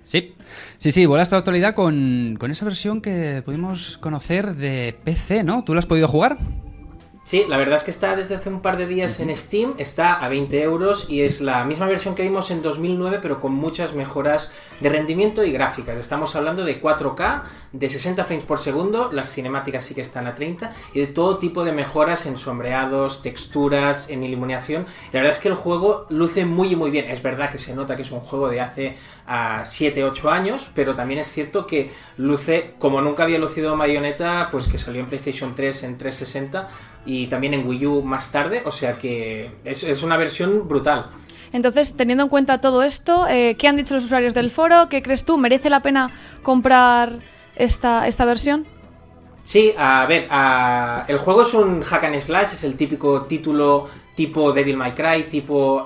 Sí, 0.04 0.36
sí, 0.78 0.92
sí, 0.92 1.08
vuelve 1.08 1.24
hasta 1.24 1.38
la 1.38 1.40
actualidad 1.40 1.74
con, 1.74 2.38
con 2.40 2.52
esa 2.52 2.64
versión 2.64 3.02
que 3.02 3.42
pudimos 3.44 3.98
conocer 3.98 4.54
de 4.54 4.96
PC, 5.04 5.44
¿no? 5.44 5.64
¿Tú 5.64 5.74
la 5.74 5.80
has 5.80 5.88
podido 5.88 6.08
jugar? 6.08 6.38
Sí, 7.28 7.44
la 7.46 7.58
verdad 7.58 7.76
es 7.76 7.84
que 7.84 7.92
está 7.92 8.16
desde 8.16 8.36
hace 8.36 8.48
un 8.48 8.62
par 8.62 8.78
de 8.78 8.88
días 8.88 9.20
en 9.20 9.36
Steam, 9.36 9.74
está 9.80 10.14
a 10.14 10.30
20 10.30 10.62
euros 10.62 11.08
y 11.10 11.24
es 11.24 11.42
la 11.42 11.66
misma 11.66 11.86
versión 11.86 12.16
que 12.16 12.24
vimos 12.24 12.52
en 12.52 12.62
2009, 12.62 13.20
pero 13.22 13.42
con 13.42 13.52
muchas 13.52 13.94
mejoras 13.94 14.54
de 14.80 14.88
rendimiento 14.88 15.44
y 15.44 15.52
gráficas. 15.52 15.98
Estamos 15.98 16.38
hablando 16.38 16.64
de 16.64 16.82
4K, 16.82 17.44
de 17.74 17.90
60 17.90 18.24
frames 18.24 18.46
por 18.46 18.60
segundo, 18.60 19.10
las 19.12 19.34
cinemáticas 19.34 19.84
sí 19.84 19.94
que 19.94 20.00
están 20.00 20.26
a 20.26 20.36
30 20.36 20.72
y 20.94 21.02
de 21.02 21.08
todo 21.08 21.38
tipo 21.38 21.66
de 21.66 21.74
mejoras 21.74 22.26
en 22.28 22.38
sombreados, 22.38 23.22
texturas, 23.22 24.10
en 24.10 24.24
iluminación. 24.24 24.86
La 25.12 25.20
verdad 25.20 25.34
es 25.34 25.40
que 25.40 25.50
el 25.50 25.56
juego 25.56 26.06
luce 26.08 26.46
muy 26.46 26.78
muy 26.78 26.92
bien. 26.92 27.10
Es 27.10 27.22
verdad 27.22 27.50
que 27.50 27.58
se 27.58 27.76
nota 27.76 27.98
que 27.98 28.04
es 28.04 28.12
un 28.12 28.22
juego 28.22 28.48
de 28.48 28.62
hace 28.62 28.96
7-8 29.28 30.32
años, 30.32 30.72
pero 30.74 30.96
también 30.96 31.20
es 31.20 31.30
cierto 31.30 31.68
que 31.68 31.92
luce 32.16 32.76
como 32.80 33.02
nunca 33.02 33.24
había 33.24 33.38
lucido 33.38 33.76
Bayonetta, 33.76 34.48
pues 34.50 34.70
que 34.70 34.78
salió 34.78 35.02
en 35.02 35.08
PlayStation 35.08 35.54
3 35.54 35.84
en 35.84 35.98
360 35.98 36.70
y 37.08 37.28
también 37.28 37.54
en 37.54 37.68
Wii 37.68 37.86
U 37.88 38.02
más 38.04 38.32
tarde, 38.32 38.62
o 38.66 38.72
sea 38.72 38.98
que 38.98 39.50
es, 39.64 40.04
una 40.04 40.18
versión 40.18 40.68
brutal. 40.68 41.08
Entonces, 41.54 41.96
teniendo 41.96 42.26
en 42.26 42.30
cuenta 42.30 42.60
todo 42.60 42.84
esto, 42.84 43.26
eh, 43.28 43.56
¿qué 43.58 43.70
han 43.70 43.78
dicho 43.78 43.96
los 43.96 44.04
usuarios 44.04 44.34
del 44.34 44.52
foro? 44.52 44.90
¿Qué 44.90 45.02
crees 45.02 45.24
tú? 45.24 45.38
¿Merece 45.38 45.70
la 45.70 45.82
pena 45.82 46.12
comprar 46.44 47.20
esta, 47.56 48.08
esta 48.08 48.26
versión? 48.26 48.68
Sí, 49.46 49.74
a 49.78 50.06
ver, 50.06 50.28
el 51.08 51.18
juego 51.20 51.44
es 51.44 51.54
un 51.54 51.82
hack 51.82 52.04
and 52.04 52.20
slash, 52.20 52.52
es 52.52 52.66
el 52.66 52.76
típico 52.76 53.22
título 53.22 53.88
tipo 54.14 54.52
Devil 54.52 54.76
May 54.76 54.94
Cry, 54.94 55.30
tipo 55.30 55.86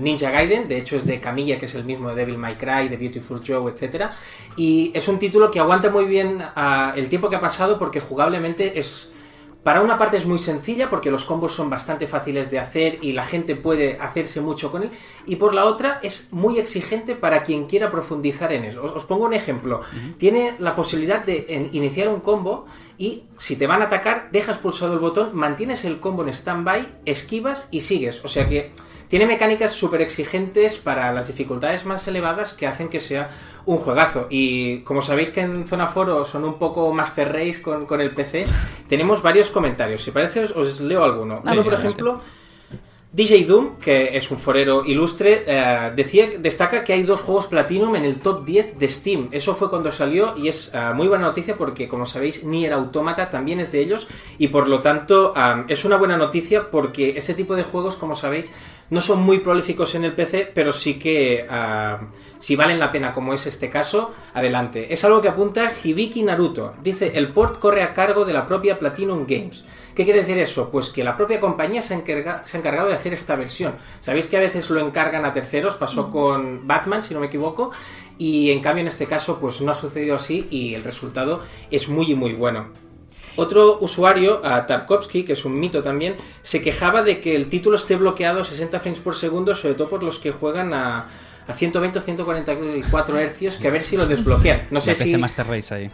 Ninja 0.00 0.30
Gaiden, 0.30 0.68
de 0.68 0.78
hecho 0.78 0.96
es 0.96 1.04
de 1.04 1.20
Camilla, 1.20 1.58
que 1.58 1.66
es 1.66 1.74
el 1.74 1.84
mismo 1.84 2.08
de 2.08 2.14
Devil 2.14 2.38
May 2.38 2.56
Cry, 2.56 2.88
de 2.88 2.96
Beautiful 2.96 3.42
Joe, 3.46 3.70
etc. 3.70 4.06
Y 4.56 4.90
es 4.94 5.06
un 5.08 5.18
título 5.18 5.50
que 5.50 5.60
aguanta 5.60 5.90
muy 5.90 6.06
bien 6.06 6.38
el 6.96 7.08
tiempo 7.10 7.28
que 7.28 7.36
ha 7.36 7.40
pasado 7.42 7.78
porque 7.78 8.00
jugablemente 8.00 8.78
es 8.78 9.13
para 9.64 9.80
una 9.80 9.98
parte 9.98 10.18
es 10.18 10.26
muy 10.26 10.38
sencilla 10.38 10.90
porque 10.90 11.10
los 11.10 11.24
combos 11.24 11.54
son 11.54 11.70
bastante 11.70 12.06
fáciles 12.06 12.50
de 12.50 12.58
hacer 12.58 12.98
y 13.00 13.12
la 13.12 13.24
gente 13.24 13.56
puede 13.56 13.98
hacerse 13.98 14.42
mucho 14.42 14.70
con 14.70 14.82
él. 14.82 14.90
Y 15.26 15.36
por 15.36 15.54
la 15.54 15.64
otra 15.64 16.00
es 16.02 16.32
muy 16.32 16.58
exigente 16.58 17.16
para 17.16 17.42
quien 17.42 17.64
quiera 17.64 17.90
profundizar 17.90 18.52
en 18.52 18.64
él. 18.64 18.78
Os, 18.78 19.04
pongo 19.06 19.24
un 19.24 19.32
ejemplo. 19.32 19.80
Tiene 20.18 20.54
la 20.58 20.76
posibilidad 20.76 21.24
de 21.24 21.70
iniciar 21.72 22.08
un 22.08 22.20
combo 22.20 22.66
y 22.98 23.24
si 23.38 23.56
te 23.56 23.66
van 23.66 23.80
a 23.80 23.86
atacar, 23.86 24.28
dejas 24.30 24.58
pulsado 24.58 24.92
el 24.92 24.98
botón, 24.98 25.30
mantienes 25.32 25.84
el 25.84 25.98
combo 25.98 26.22
en 26.22 26.34
standby, 26.34 26.86
esquivas 27.06 27.68
y 27.70 27.80
sigues. 27.80 28.22
O 28.22 28.28
sea 28.28 28.46
que 28.46 28.70
tiene 29.14 29.26
mecánicas 29.26 29.70
súper 29.70 30.02
exigentes 30.02 30.78
para 30.78 31.12
las 31.12 31.28
dificultades 31.28 31.86
más 31.86 32.08
elevadas 32.08 32.52
que 32.52 32.66
hacen 32.66 32.88
que 32.88 32.98
sea 32.98 33.28
un 33.64 33.76
juegazo. 33.76 34.26
Y 34.28 34.80
como 34.80 35.02
sabéis 35.02 35.30
que 35.30 35.40
en 35.40 35.68
Zona 35.68 35.86
Foro 35.86 36.24
son 36.24 36.44
un 36.44 36.58
poco 36.58 36.92
Master 36.92 37.32
Race 37.32 37.62
con, 37.62 38.00
el 38.00 38.12
PC, 38.12 38.44
tenemos 38.88 39.22
varios 39.22 39.50
comentarios. 39.50 40.02
Si 40.02 40.10
parece, 40.10 40.40
os, 40.40 40.80
leo 40.80 41.04
alguno. 41.04 41.44
Uno, 41.46 41.62
por 41.62 41.74
ejemplo... 41.74 42.20
DJ 43.14 43.44
Doom, 43.44 43.76
que 43.76 44.16
es 44.16 44.28
un 44.32 44.38
forero 44.38 44.84
ilustre, 44.84 45.44
eh, 45.46 45.92
decía, 45.94 46.30
destaca 46.36 46.82
que 46.82 46.94
hay 46.94 47.04
dos 47.04 47.20
juegos 47.20 47.46
Platinum 47.46 47.94
en 47.94 48.04
el 48.04 48.18
top 48.18 48.44
10 48.44 48.76
de 48.76 48.88
Steam. 48.88 49.28
Eso 49.30 49.54
fue 49.54 49.70
cuando 49.70 49.92
salió 49.92 50.36
y 50.36 50.48
es 50.48 50.72
eh, 50.74 50.90
muy 50.96 51.06
buena 51.06 51.26
noticia 51.26 51.56
porque, 51.56 51.86
como 51.86 52.06
sabéis, 52.06 52.42
Nier 52.42 52.72
Automata 52.72 53.30
también 53.30 53.60
es 53.60 53.70
de 53.70 53.82
ellos 53.82 54.08
y 54.36 54.48
por 54.48 54.66
lo 54.66 54.80
tanto 54.80 55.32
es 55.68 55.84
una 55.84 55.96
buena 55.96 56.16
noticia 56.16 56.72
porque 56.72 57.14
este 57.16 57.34
tipo 57.34 57.54
de 57.54 57.62
juegos, 57.62 57.96
como 57.96 58.16
sabéis, 58.16 58.50
no 58.90 59.00
son 59.00 59.22
muy 59.22 59.38
prolíficos 59.38 59.94
en 59.94 60.02
el 60.02 60.14
PC, 60.14 60.50
pero 60.52 60.72
sí 60.72 60.94
que 60.94 61.46
si 62.40 62.56
valen 62.56 62.80
la 62.80 62.90
pena, 62.90 63.14
como 63.14 63.32
es 63.32 63.46
este 63.46 63.70
caso, 63.70 64.10
adelante. 64.34 64.92
Es 64.92 65.04
algo 65.04 65.20
que 65.20 65.28
apunta 65.28 65.72
Hibiki 65.82 66.22
Naruto. 66.22 66.74
Dice, 66.82 67.12
el 67.14 67.32
port 67.32 67.60
corre 67.60 67.82
a 67.82 67.94
cargo 67.94 68.24
de 68.24 68.32
la 68.32 68.44
propia 68.44 68.78
Platinum 68.78 69.24
Games. 69.26 69.64
¿Qué 69.94 70.04
quiere 70.04 70.20
decir 70.20 70.38
eso? 70.38 70.70
Pues 70.70 70.90
que 70.90 71.04
la 71.04 71.16
propia 71.16 71.38
compañía 71.38 71.80
se 71.80 71.94
ha, 71.94 71.96
encargado 71.96 72.88
de 72.88 72.94
hacer 72.94 73.14
esta 73.14 73.36
versión. 73.36 73.74
Sabéis 74.00 74.26
que 74.26 74.36
a 74.36 74.40
veces 74.40 74.68
lo 74.70 74.80
encargan 74.80 75.24
a 75.24 75.32
terceros, 75.32 75.76
pasó 75.76 76.10
con 76.10 76.66
Batman, 76.66 77.02
si 77.02 77.14
no 77.14 77.20
me 77.20 77.26
equivoco, 77.26 77.70
y 78.18 78.50
en 78.50 78.60
cambio 78.60 78.82
en 78.82 78.88
este 78.88 79.06
caso 79.06 79.38
pues 79.38 79.60
no 79.60 79.70
ha 79.70 79.74
sucedido 79.74 80.16
así 80.16 80.48
y 80.50 80.74
el 80.74 80.82
resultado 80.82 81.40
es 81.70 81.88
muy 81.88 82.14
muy 82.14 82.32
bueno. 82.32 82.68
Otro 83.36 83.78
usuario, 83.80 84.38
Tarkovsky, 84.38 85.24
que 85.24 85.32
es 85.32 85.44
un 85.44 85.58
mito 85.58 85.82
también, 85.82 86.16
se 86.42 86.60
quejaba 86.60 87.02
de 87.02 87.20
que 87.20 87.34
el 87.34 87.48
título 87.48 87.76
esté 87.76 87.96
bloqueado 87.96 88.40
a 88.40 88.44
60 88.44 88.78
frames 88.78 89.00
por 89.00 89.16
segundo, 89.16 89.54
sobre 89.56 89.74
todo 89.74 89.88
por 89.88 90.02
los 90.04 90.20
que 90.20 90.30
juegan 90.30 90.72
a, 90.72 91.08
a 91.46 91.52
120 91.52 91.98
o 91.98 92.02
144 92.02 93.16
Hz, 93.18 93.56
que 93.56 93.68
a 93.68 93.70
ver 93.70 93.82
si 93.82 93.96
lo 93.96 94.06
desbloquean. 94.06 94.68
No 94.70 94.80
sé 94.80 94.94
si... 94.94 95.16
Master 95.16 95.46
Race 95.48 95.74
ahí. 95.74 95.90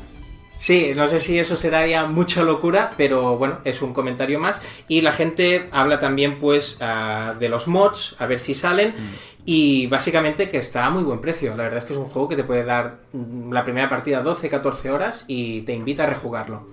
Sí, 0.61 0.93
no 0.95 1.09
sé 1.09 1.21
si 1.21 1.39
eso 1.39 1.57
será 1.57 1.87
ya 1.87 2.05
mucha 2.05 2.45
locura, 2.45 2.93
pero 2.99 3.39
bueno, 3.39 3.61
es 3.65 3.81
un 3.81 3.95
comentario 3.95 4.39
más. 4.39 4.61
Y 4.89 5.01
la 5.01 5.11
gente 5.11 5.71
habla 5.73 5.99
también, 5.99 6.39
pues, 6.39 6.77
ah, 6.83 7.35
de 7.41 7.49
los 7.49 7.67
mods, 7.67 8.15
a 8.19 8.27
ver 8.27 8.39
si 8.39 8.53
salen. 8.53 8.91
Mm. 8.91 9.15
Y 9.47 9.87
básicamente 9.87 10.51
que 10.51 10.59
está 10.59 10.85
a 10.85 10.91
muy 10.91 11.03
buen 11.03 11.23
precio. 11.23 11.57
La 11.57 11.63
verdad 11.63 11.79
es 11.79 11.87
que 11.87 11.95
es 11.95 11.99
un 11.99 12.05
juego 12.05 12.29
que 12.29 12.37
te 12.37 12.45
puede 12.45 12.65
dar 12.65 12.99
mm, 13.15 13.51
la 13.51 13.65
primera 13.65 13.89
partida 13.89 14.23
12-14 14.23 14.91
horas 14.91 15.25
y 15.29 15.63
te 15.63 15.73
invita 15.73 16.03
a 16.03 16.07
rejugarlo. 16.09 16.69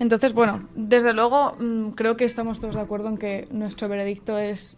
Entonces, 0.00 0.32
bueno, 0.32 0.68
desde 0.74 1.12
luego 1.12 1.54
mm, 1.60 1.90
creo 1.90 2.16
que 2.16 2.24
estamos 2.24 2.58
todos 2.58 2.74
de 2.74 2.80
acuerdo 2.80 3.10
en 3.10 3.18
que 3.18 3.46
nuestro 3.52 3.88
veredicto 3.88 4.40
es 4.40 4.74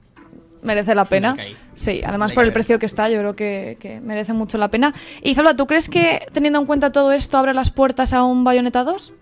merece 0.62 0.94
la 0.94 1.04
pena. 1.06 1.36
Sí, 1.75 2.02
además 2.04 2.32
por 2.32 2.44
el 2.44 2.52
precio 2.52 2.78
que 2.78 2.86
está, 2.86 3.08
yo 3.08 3.18
creo 3.18 3.36
que, 3.36 4.00
merece 4.02 4.32
mucho 4.32 4.58
la 4.58 4.68
pena. 4.68 4.94
Y 5.22 5.34
Salva, 5.34 5.54
¿tú 5.54 5.66
crees 5.66 5.88
que 5.88 6.26
teniendo 6.32 6.58
en 6.58 6.66
cuenta 6.66 6.92
todo 6.92 7.12
esto 7.12 7.38
abre 7.38 7.54
las 7.54 7.70
puertas 7.70 8.12
a 8.12 8.25
un 8.25 8.44
Bayonetta 8.44 8.84
2? 8.84 9.12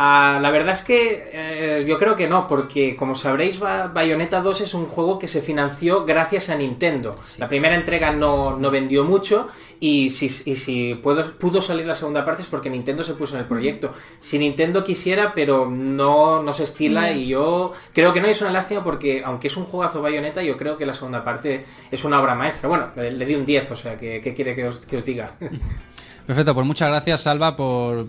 Ah, 0.00 0.38
la 0.40 0.52
verdad 0.52 0.74
es 0.74 0.82
que 0.82 1.28
eh, 1.32 1.84
yo 1.84 1.98
creo 1.98 2.14
que 2.14 2.28
no, 2.28 2.46
porque 2.46 2.94
como 2.94 3.16
sabréis, 3.16 3.58
Bayonetta 3.58 4.40
2 4.40 4.60
es 4.60 4.72
un 4.72 4.86
juego 4.86 5.18
que 5.18 5.26
se 5.26 5.42
financió 5.42 6.04
gracias 6.04 6.50
a 6.50 6.54
Nintendo. 6.54 7.16
La 7.38 7.48
primera 7.48 7.74
entrega 7.74 8.12
no, 8.12 8.56
vendió 8.70 9.02
mucho 9.02 9.48
y 9.80 10.10
si, 10.10 10.28
si 10.28 10.94
pudo, 10.94 11.60
salir 11.60 11.84
la 11.84 11.96
segunda 11.96 12.24
parte 12.24 12.42
es 12.42 12.48
porque 12.48 12.70
Nintendo 12.70 13.02
se 13.02 13.14
puso 13.14 13.34
en 13.34 13.40
el 13.40 13.48
proyecto. 13.48 13.92
Si 14.20 14.38
Nintendo 14.38 14.84
quisiera, 14.84 15.34
pero 15.34 15.68
no, 15.68 16.44
no 16.44 16.52
se 16.52 16.62
estila 16.62 17.10
y 17.10 17.26
yo 17.26 17.72
creo 17.92 18.12
que 18.12 18.20
no 18.20 18.28
es 18.28 18.40
una 18.40 18.52
lástima 18.52 18.84
porque 18.84 19.22
aunque 19.24 19.48
es 19.48 19.56
un 19.56 19.64
juegazo 19.64 20.00
Bayonetta, 20.00 20.44
yo 20.44 20.56
creo 20.56 20.76
que 20.76 20.86
la 20.86 20.92
segunda 20.92 21.24
parte 21.24 21.64
es 21.90 22.04
una 22.04 22.20
obra 22.20 22.36
maestra. 22.36 22.68
Bueno, 22.68 22.90
le, 22.94 23.26
di 23.26 23.34
un 23.34 23.44
10, 23.44 23.72
o 23.72 23.74
sea, 23.74 23.96
¿qué, 23.96 24.20
quiere 24.20 24.54
que 24.54 24.68
os, 24.68 24.78
que 24.78 24.96
os 24.96 25.04
diga? 25.04 25.34
Perfecto, 26.28 26.54
pues 26.54 26.66
muchas 26.66 26.88
gracias 26.90 27.22
Salva 27.22 27.56
por, 27.56 28.06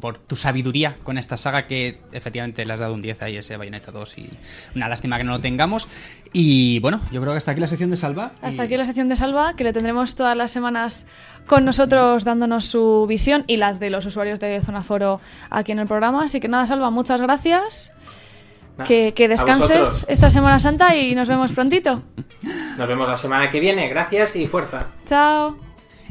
por 0.00 0.18
tu 0.18 0.36
sabiduría 0.36 0.96
con 1.02 1.18
esta 1.18 1.36
saga 1.36 1.66
que 1.66 2.00
efectivamente 2.12 2.64
le 2.64 2.72
has 2.72 2.80
dado 2.80 2.94
un 2.94 3.00
10 3.00 3.22
ahí 3.22 3.36
ese 3.36 3.56
Bayonetta 3.56 3.92
2 3.92 4.18
y 4.18 4.30
una 4.74 4.88
lástima 4.88 5.18
que 5.18 5.24
no 5.24 5.32
lo 5.32 5.40
tengamos. 5.40 5.88
Y 6.32 6.80
bueno, 6.80 7.00
yo 7.10 7.20
creo 7.20 7.32
que 7.32 7.38
hasta 7.38 7.52
aquí 7.52 7.60
la 7.60 7.66
sección 7.66 7.90
de 7.90 7.96
Salva. 7.96 8.32
Hasta 8.42 8.64
aquí 8.64 8.76
la 8.76 8.84
sección 8.84 9.08
de 9.08 9.16
Salva, 9.16 9.54
que 9.56 9.64
le 9.64 9.72
tendremos 9.72 10.14
todas 10.14 10.36
las 10.36 10.50
semanas 10.50 11.06
con 11.46 11.64
nosotros 11.64 12.24
dándonos 12.24 12.66
su 12.66 13.06
visión 13.08 13.44
y 13.46 13.56
las 13.56 13.80
de 13.80 13.90
los 13.90 14.04
usuarios 14.06 14.40
de 14.40 14.60
Zona 14.60 14.82
Foro 14.82 15.20
aquí 15.50 15.72
en 15.72 15.78
el 15.78 15.86
programa. 15.86 16.24
Así 16.24 16.40
que 16.40 16.48
nada, 16.48 16.66
Salva, 16.66 16.90
muchas 16.90 17.20
gracias. 17.20 17.90
que, 18.86 19.14
que, 19.14 19.28
descanses 19.28 20.04
esta 20.08 20.28
Semana 20.28 20.58
Santa 20.58 20.94
y 20.94 21.14
nos 21.14 21.28
vemos 21.28 21.52
prontito. 21.52 22.02
Nos 22.76 22.86
vemos 22.86 23.08
la 23.08 23.16
semana 23.16 23.48
que 23.48 23.58
viene. 23.58 23.88
Gracias 23.88 24.36
y 24.36 24.46
fuerza. 24.46 24.88
Chao. 25.06 25.56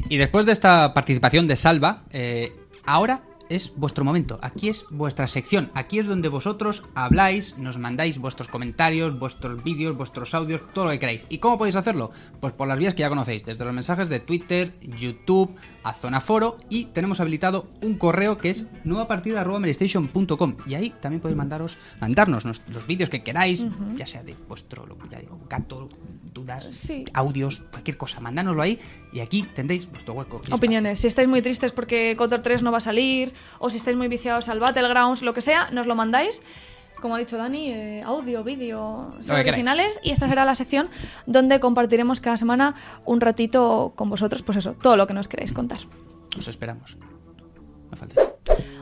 Y 0.08 0.16
después 0.16 0.46
de 0.46 0.52
esta 0.52 0.92
participación 0.94 1.46
de 1.46 1.56
Salva, 1.56 2.02
eh, 2.10 2.52
ahora 2.84 3.22
es 3.48 3.72
vuestro 3.76 4.04
momento, 4.04 4.38
aquí 4.42 4.68
es 4.68 4.84
vuestra 4.90 5.26
sección, 5.26 5.70
aquí 5.74 5.98
es 5.98 6.06
donde 6.06 6.28
vosotros 6.28 6.82
habláis, 6.94 7.58
nos 7.58 7.78
mandáis 7.78 8.18
vuestros 8.18 8.48
comentarios, 8.48 9.18
vuestros 9.18 9.62
vídeos, 9.62 9.96
vuestros 9.96 10.34
audios, 10.34 10.64
todo 10.72 10.86
lo 10.86 10.90
que 10.92 10.98
queráis. 10.98 11.26
¿Y 11.28 11.38
cómo 11.38 11.58
podéis 11.58 11.76
hacerlo? 11.76 12.10
Pues 12.40 12.52
por 12.52 12.68
las 12.68 12.78
vías 12.78 12.94
que 12.94 13.00
ya 13.00 13.08
conocéis, 13.08 13.44
desde 13.44 13.64
los 13.64 13.74
mensajes 13.74 14.08
de 14.08 14.20
Twitter, 14.20 14.74
YouTube, 14.80 15.54
a 15.82 15.92
Zona 15.92 16.20
Foro 16.20 16.58
y 16.68 16.86
tenemos 16.86 17.20
habilitado 17.20 17.68
un 17.82 17.96
correo 17.96 18.38
que 18.38 18.50
es 18.50 18.66
nuevapartida.com 18.84 20.56
y 20.66 20.74
ahí 20.74 20.92
también 21.00 21.20
podéis 21.20 21.36
mandaros, 21.36 21.78
mandarnos 22.00 22.44
los 22.44 22.86
vídeos 22.86 23.10
que 23.10 23.22
queráis, 23.22 23.66
ya 23.94 24.06
sea 24.06 24.22
de 24.22 24.34
vuestro, 24.48 24.86
ya 25.10 25.20
digo, 25.20 25.38
gato, 25.48 25.88
dudas, 26.36 26.68
audios, 27.14 27.62
cualquier 27.70 27.96
cosa, 27.96 28.20
mandárnoslo 28.20 28.62
ahí 28.62 28.78
y 29.12 29.20
aquí 29.20 29.42
tendréis 29.54 29.90
vuestro 29.90 30.14
hueco. 30.14 30.40
Opiniones, 30.52 30.98
si 30.98 31.06
estáis 31.06 31.28
muy 31.28 31.42
tristes 31.42 31.72
porque 31.72 32.14
Cotor 32.16 32.42
3 32.42 32.62
no 32.62 32.70
va 32.70 32.78
a 32.78 32.80
salir 32.80 33.32
o 33.58 33.70
si 33.70 33.78
estáis 33.78 33.96
muy 33.96 34.08
viciados 34.08 34.48
al 34.48 34.60
Battlegrounds, 34.60 35.22
lo 35.22 35.32
que 35.34 35.40
sea, 35.40 35.70
nos 35.70 35.86
lo 35.86 35.94
mandáis 35.94 36.42
como 37.00 37.14
ha 37.14 37.18
dicho 37.18 37.36
Dani, 37.36 37.70
eh, 37.70 38.02
audio, 38.04 38.42
vídeo, 38.42 39.12
originales. 39.28 40.00
Y 40.02 40.12
esta 40.12 40.28
será 40.28 40.46
la 40.46 40.54
sección 40.54 40.88
donde 41.26 41.60
compartiremos 41.60 42.20
cada 42.20 42.38
semana 42.38 42.74
un 43.04 43.20
ratito 43.20 43.92
con 43.94 44.08
vosotros, 44.08 44.42
pues 44.42 44.58
eso, 44.58 44.72
todo 44.80 44.96
lo 44.96 45.06
que 45.06 45.12
nos 45.12 45.28
queráis 45.28 45.52
contar. 45.52 45.78
Os 46.38 46.48
esperamos. 46.48 46.96
No 47.90 47.96
falta. 47.96 48.35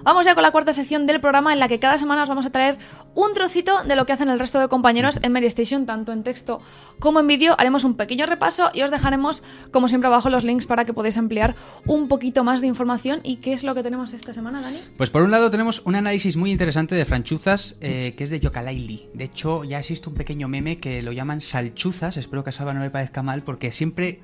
Vamos 0.05 0.27
ya 0.27 0.35
con 0.35 0.43
la 0.43 0.51
cuarta 0.51 0.75
sección 0.75 1.07
del 1.07 1.19
programa 1.19 1.55
en 1.55 1.59
la 1.59 1.67
que 1.67 1.79
cada 1.79 1.97
semana 1.97 2.25
os 2.25 2.29
vamos 2.29 2.45
a 2.45 2.51
traer 2.51 2.77
un 3.15 3.33
trocito 3.33 3.85
de 3.85 3.97
lo 3.97 4.05
que 4.05 4.13
hacen 4.13 4.29
el 4.29 4.39
resto 4.39 4.61
de 4.61 4.69
compañeros 4.69 5.19
en 5.23 5.33
Mary 5.33 5.47
Station, 5.47 5.87
tanto 5.87 6.13
en 6.13 6.23
texto 6.23 6.61
como 6.99 7.21
en 7.21 7.27
vídeo. 7.27 7.55
Haremos 7.59 7.85
un 7.85 7.97
pequeño 7.97 8.27
repaso 8.27 8.69
y 8.75 8.83
os 8.83 8.91
dejaremos, 8.91 9.43
como 9.71 9.89
siempre, 9.89 10.09
abajo 10.09 10.29
los 10.29 10.45
links 10.45 10.67
para 10.67 10.85
que 10.85 10.93
podáis 10.93 11.17
ampliar 11.17 11.55
un 11.87 12.09
poquito 12.09 12.45
más 12.45 12.61
de 12.61 12.67
información. 12.67 13.21
¿Y 13.23 13.37
qué 13.37 13.55
es 13.55 13.65
lo 13.65 13.75
que 13.75 13.83
tenemos 13.83 14.13
esta 14.13 14.35
semana, 14.35 14.61
Dani? 14.61 14.77
Pues 14.99 15.09
por 15.09 15.23
un 15.23 15.31
lado 15.31 15.51
tenemos 15.51 15.81
un 15.87 15.95
análisis 15.95 16.37
muy 16.37 16.51
interesante 16.51 16.95
de 16.95 17.07
franchuzas 17.07 17.79
eh, 17.81 18.13
que 18.15 18.25
es 18.25 18.31
de 18.31 18.41
Yokalaili. 18.41 19.09
De 19.15 19.25
hecho, 19.25 19.65
ya 19.65 19.79
existe 19.79 20.11
un 20.11 20.17
pequeño 20.17 20.49
meme 20.49 20.81
que 20.81 21.01
lo 21.01 21.13
llaman 21.13 21.41
salchuzas. 21.41 22.19
Espero 22.19 22.45
que 22.45 22.51
a 22.51 22.53
Saba 22.53 22.75
no 22.75 22.83
le 22.83 22.91
parezca 22.91 23.23
mal 23.23 23.43
porque 23.43 23.73
siempre 23.73 24.21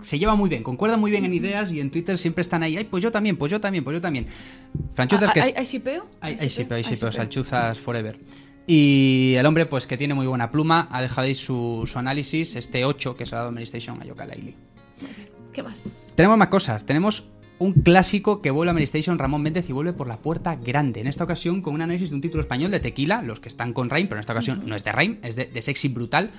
se 0.00 0.18
lleva 0.18 0.34
muy 0.34 0.48
bien, 0.48 0.62
concuerda 0.62 0.96
muy 0.96 1.10
bien 1.10 1.24
en 1.24 1.34
ideas 1.34 1.72
y 1.72 1.80
en 1.80 1.90
Twitter 1.90 2.18
siempre 2.18 2.42
están 2.42 2.62
ahí, 2.62 2.76
ay, 2.76 2.84
pues 2.84 3.02
yo 3.02 3.10
también, 3.10 3.36
pues 3.36 3.50
yo 3.50 3.60
también, 3.60 3.84
pues 3.84 3.96
yo 3.96 4.00
también. 4.00 4.26
Franchuzas 4.94 5.30
Ah, 5.30 5.32
que 5.32 5.40
es... 5.40 5.52
¿Hay, 5.56 5.64
shipeo? 5.64 6.06
Hay, 6.20 6.34
¿Hay 6.34 6.40
hay 6.40 6.48
shipeo? 6.48 6.76
hay 6.76 6.82
shipeo, 6.82 7.12
salchuzas 7.12 7.78
forever. 7.78 8.18
Y 8.66 9.34
el 9.36 9.46
hombre, 9.46 9.64
pues 9.66 9.86
que 9.86 9.96
tiene 9.96 10.14
muy 10.14 10.26
buena 10.26 10.50
pluma, 10.50 10.88
ha 10.90 11.00
dejado 11.00 11.26
ahí 11.26 11.34
su, 11.34 11.84
su 11.86 11.98
análisis, 11.98 12.54
este 12.54 12.84
8 12.84 13.16
que 13.16 13.24
se 13.24 13.34
ha 13.34 13.38
dado 13.38 13.50
Mary 13.50 13.64
Station 13.64 14.00
a 14.02 14.04
Yooka-Laylee. 14.04 14.54
¿Qué 15.52 15.62
más? 15.62 16.12
Tenemos 16.14 16.36
más 16.36 16.48
cosas, 16.48 16.84
tenemos 16.84 17.24
un 17.58 17.72
clásico 17.72 18.40
que 18.40 18.50
vuelve 18.50 18.70
a 18.70 18.72
Mary 18.72 18.84
Station, 18.84 19.18
Ramón 19.18 19.42
Méndez, 19.42 19.68
y 19.68 19.72
vuelve 19.72 19.92
por 19.92 20.06
la 20.06 20.18
puerta 20.18 20.56
grande. 20.56 21.00
En 21.00 21.06
esta 21.06 21.24
ocasión 21.24 21.62
con 21.62 21.74
un 21.74 21.82
análisis 21.82 22.10
de 22.10 22.16
un 22.16 22.22
título 22.22 22.40
español 22.42 22.70
de 22.70 22.80
Tequila, 22.80 23.22
los 23.22 23.40
que 23.40 23.48
están 23.48 23.72
con 23.72 23.90
Rain, 23.90 24.06
pero 24.06 24.18
en 24.18 24.20
esta 24.20 24.32
ocasión 24.32 24.62
no 24.66 24.76
es 24.76 24.84
de 24.84 24.92
Rain, 24.92 25.18
es 25.22 25.36
de, 25.36 25.46
de 25.46 25.62
Sexy 25.62 25.88
Brutal, 25.88 26.30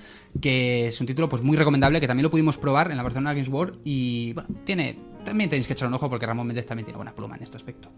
que 0.42 0.88
es 0.88 1.02
un 1.02 1.08
título 1.08 1.28
pues 1.30 1.42
muy 1.42 1.58
recomendable, 1.58 2.00
que 2.00 2.08
también 2.08 2.24
lo 2.24 2.32
pudimos 2.32 2.58
probar 2.58 2.92
en 2.92 2.98
la 2.98 3.04
Barcelona 3.04 3.34
Games 3.34 3.50
World 3.50 3.80
y 3.84 4.34
bueno, 4.34 4.50
tiene... 4.66 5.10
También 5.20 5.50
tenéis 5.50 5.68
que 5.68 5.74
echar 5.74 5.90
un 5.90 5.94
ojo 5.94 6.10
porque 6.10 6.26
Ramón 6.26 6.48
Méndez 6.48 6.66
también 6.66 6.86
tiene 6.86 6.96
buena 6.96 7.14
pluma 7.14 7.36
en 7.36 7.44
este 7.44 7.58
aspecto. 7.58 7.90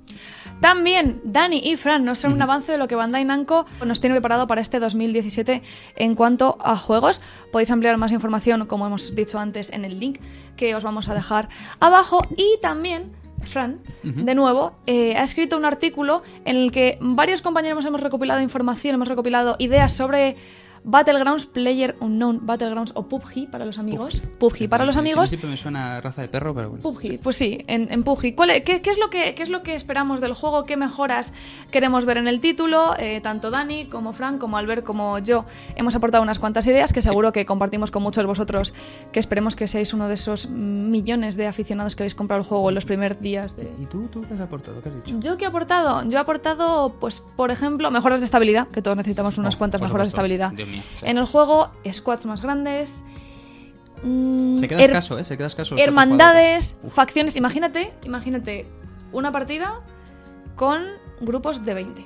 También 0.60 1.22
Dani 1.24 1.62
y 1.64 1.78
Fran 1.78 2.04
nos 2.04 2.20
traen 2.20 2.34
un 2.34 2.42
avance 2.42 2.72
de 2.72 2.80
lo 2.80 2.88
que 2.88 2.96
Bandai 2.96 3.24
Namco 3.24 3.68
nos 3.86 4.02
tiene 4.02 4.16
preparado 4.16 4.48
para 4.48 4.60
este 4.60 4.80
2017 4.80 5.62
en 5.98 6.16
cuanto 6.16 6.58
a 6.60 6.76
juegos. 6.76 7.22
Podéis 7.52 7.70
ampliar 7.70 7.96
más 7.98 8.12
información, 8.12 8.66
como 8.66 8.88
hemos 8.88 9.16
dicho 9.16 9.38
antes, 9.38 9.70
en 9.70 9.86
el 9.86 10.00
link 10.00 10.20
que 10.62 10.76
os 10.76 10.84
vamos 10.84 11.10
a 11.10 11.16
dejar 11.16 11.50
abajo. 11.80 12.24
Y 12.38 12.60
también 12.62 13.12
Fran, 13.44 13.80
de 14.04 14.36
nuevo, 14.36 14.74
eh, 14.86 15.16
ha 15.18 15.24
escrito 15.24 15.58
un 15.58 15.66
artículo 15.66 16.22
en 16.46 16.56
el 16.56 16.72
que 16.72 17.00
varios 17.02 17.42
compañeros 17.42 17.84
hemos 17.84 18.00
recopilado 18.00 18.42
información, 18.42 18.94
hemos 18.94 19.08
recopilado 19.08 19.56
ideas 19.58 19.92
sobre 19.92 20.36
Battlegrounds, 20.84 21.46
Player 21.46 21.96
Unknown 22.00 22.46
Battlegrounds 22.46 22.92
o 22.96 23.08
PUBG 23.08 23.50
para 23.52 23.66
los 23.66 23.78
amigos. 23.78 24.22
PUBG, 24.40 24.68
para 24.70 24.86
los 24.86 24.98
amigos. 24.98 25.30
Siempre 25.30 25.50
me 25.50 25.58
suena 25.58 25.98
a 25.98 26.02
raza 26.02 26.22
de 26.22 26.28
perro, 26.28 26.54
pero 26.56 26.70
bueno. 26.72 26.82
PUBG, 26.84 27.20
pues 27.22 27.36
sí, 27.38 27.64
en, 27.68 27.92
en 27.92 28.04
PUBG. 28.04 28.36
¿Cuál 28.36 28.50
es- 28.52 28.64
qué, 28.64 28.82
qué 28.82 28.90
es 28.90 28.98
lo 28.98 29.10
que, 29.10 29.36
¿Qué 29.36 29.44
es 29.44 29.50
lo 29.50 29.64
que 29.64 29.76
esperamos 29.76 30.22
del 30.22 30.34
juego? 30.34 30.64
¿Qué 30.66 30.78
mejoras 30.78 31.34
queremos 31.70 32.06
ver 32.06 32.18
en 32.18 32.28
el 32.28 32.40
título? 32.40 32.96
Eh, 32.98 33.22
tanto 33.22 33.52
Dani 33.52 33.86
como 33.86 34.14
Frank, 34.14 34.40
como 34.40 34.58
Albert, 34.58 34.84
como 34.84 35.20
yo 35.20 35.46
hemos 35.76 35.96
aportado 35.96 36.24
unas 36.24 36.40
cuantas 36.40 36.66
ideas 36.68 36.94
que 36.94 37.02
seguro 37.02 37.32
que 37.32 37.46
compartimos 37.46 37.92
con 37.92 38.04
muchos 38.04 38.24
de 38.24 38.28
vosotros, 38.28 38.74
que 39.12 39.20
esperemos 39.20 39.56
que 39.56 39.68
seáis 39.68 39.94
uno 39.94 40.08
de 40.08 40.16
esos 40.16 40.50
millones 40.50 41.36
de 41.36 41.48
aficionados 41.48 41.96
que 41.96 42.04
habéis 42.04 42.16
comprado 42.16 42.42
el 42.42 42.48
juego 42.48 42.70
en 42.70 42.76
los 42.76 42.86
primeros 42.86 43.20
días 43.22 43.56
de... 43.56 43.72
¿Y 43.80 43.86
tú, 43.86 44.08
tú 44.08 44.22
qué 44.28 44.34
has 44.34 44.40
aportado? 44.42 44.82
¿Qué 44.82 44.90
has 44.90 44.96
dicho? 45.06 45.20
¿Yo 45.20 45.38
qué 45.38 45.46
he 45.46 45.48
aportado? 45.48 46.04
Yo 46.10 46.18
he 46.18 46.22
aportado, 46.22 46.96
pues, 47.00 47.22
por 47.36 47.52
ejemplo, 47.52 47.90
mejoras 47.92 48.20
de 48.20 48.26
estabilidad, 48.26 48.68
que 48.70 48.82
todos 48.82 48.98
necesitamos 48.98 49.38
unas 49.38 49.56
Oh, 49.56 49.58
cuantas 49.58 49.82
mejoras 49.82 50.08
de 50.08 50.10
estabilidad. 50.10 50.52
Dios 50.52 50.68
sí. 50.76 50.84
En 51.04 51.18
el 51.18 51.26
juego, 51.26 51.72
squads 51.92 52.26
más 52.26 52.42
grandes. 52.42 53.04
mm, 54.04 54.58
Se 54.58 54.68
queda 54.68 54.80
her- 54.80 54.86
escaso, 54.86 55.20
¿eh? 55.20 55.24
Se 55.26 55.38
queda 55.38 55.48
escaso. 55.48 55.76
los 55.76 55.80
cuatro 55.82 55.90
hermandades. 55.92 56.78
Uf. 56.84 56.94
facciones. 56.94 57.36
Imagínate, 57.36 57.94
imagínate 58.06 58.66
una 59.12 59.32
partida 59.32 59.82
con 60.56 60.84
grupos 61.22 61.64
de 61.66 61.74
20. 61.74 62.06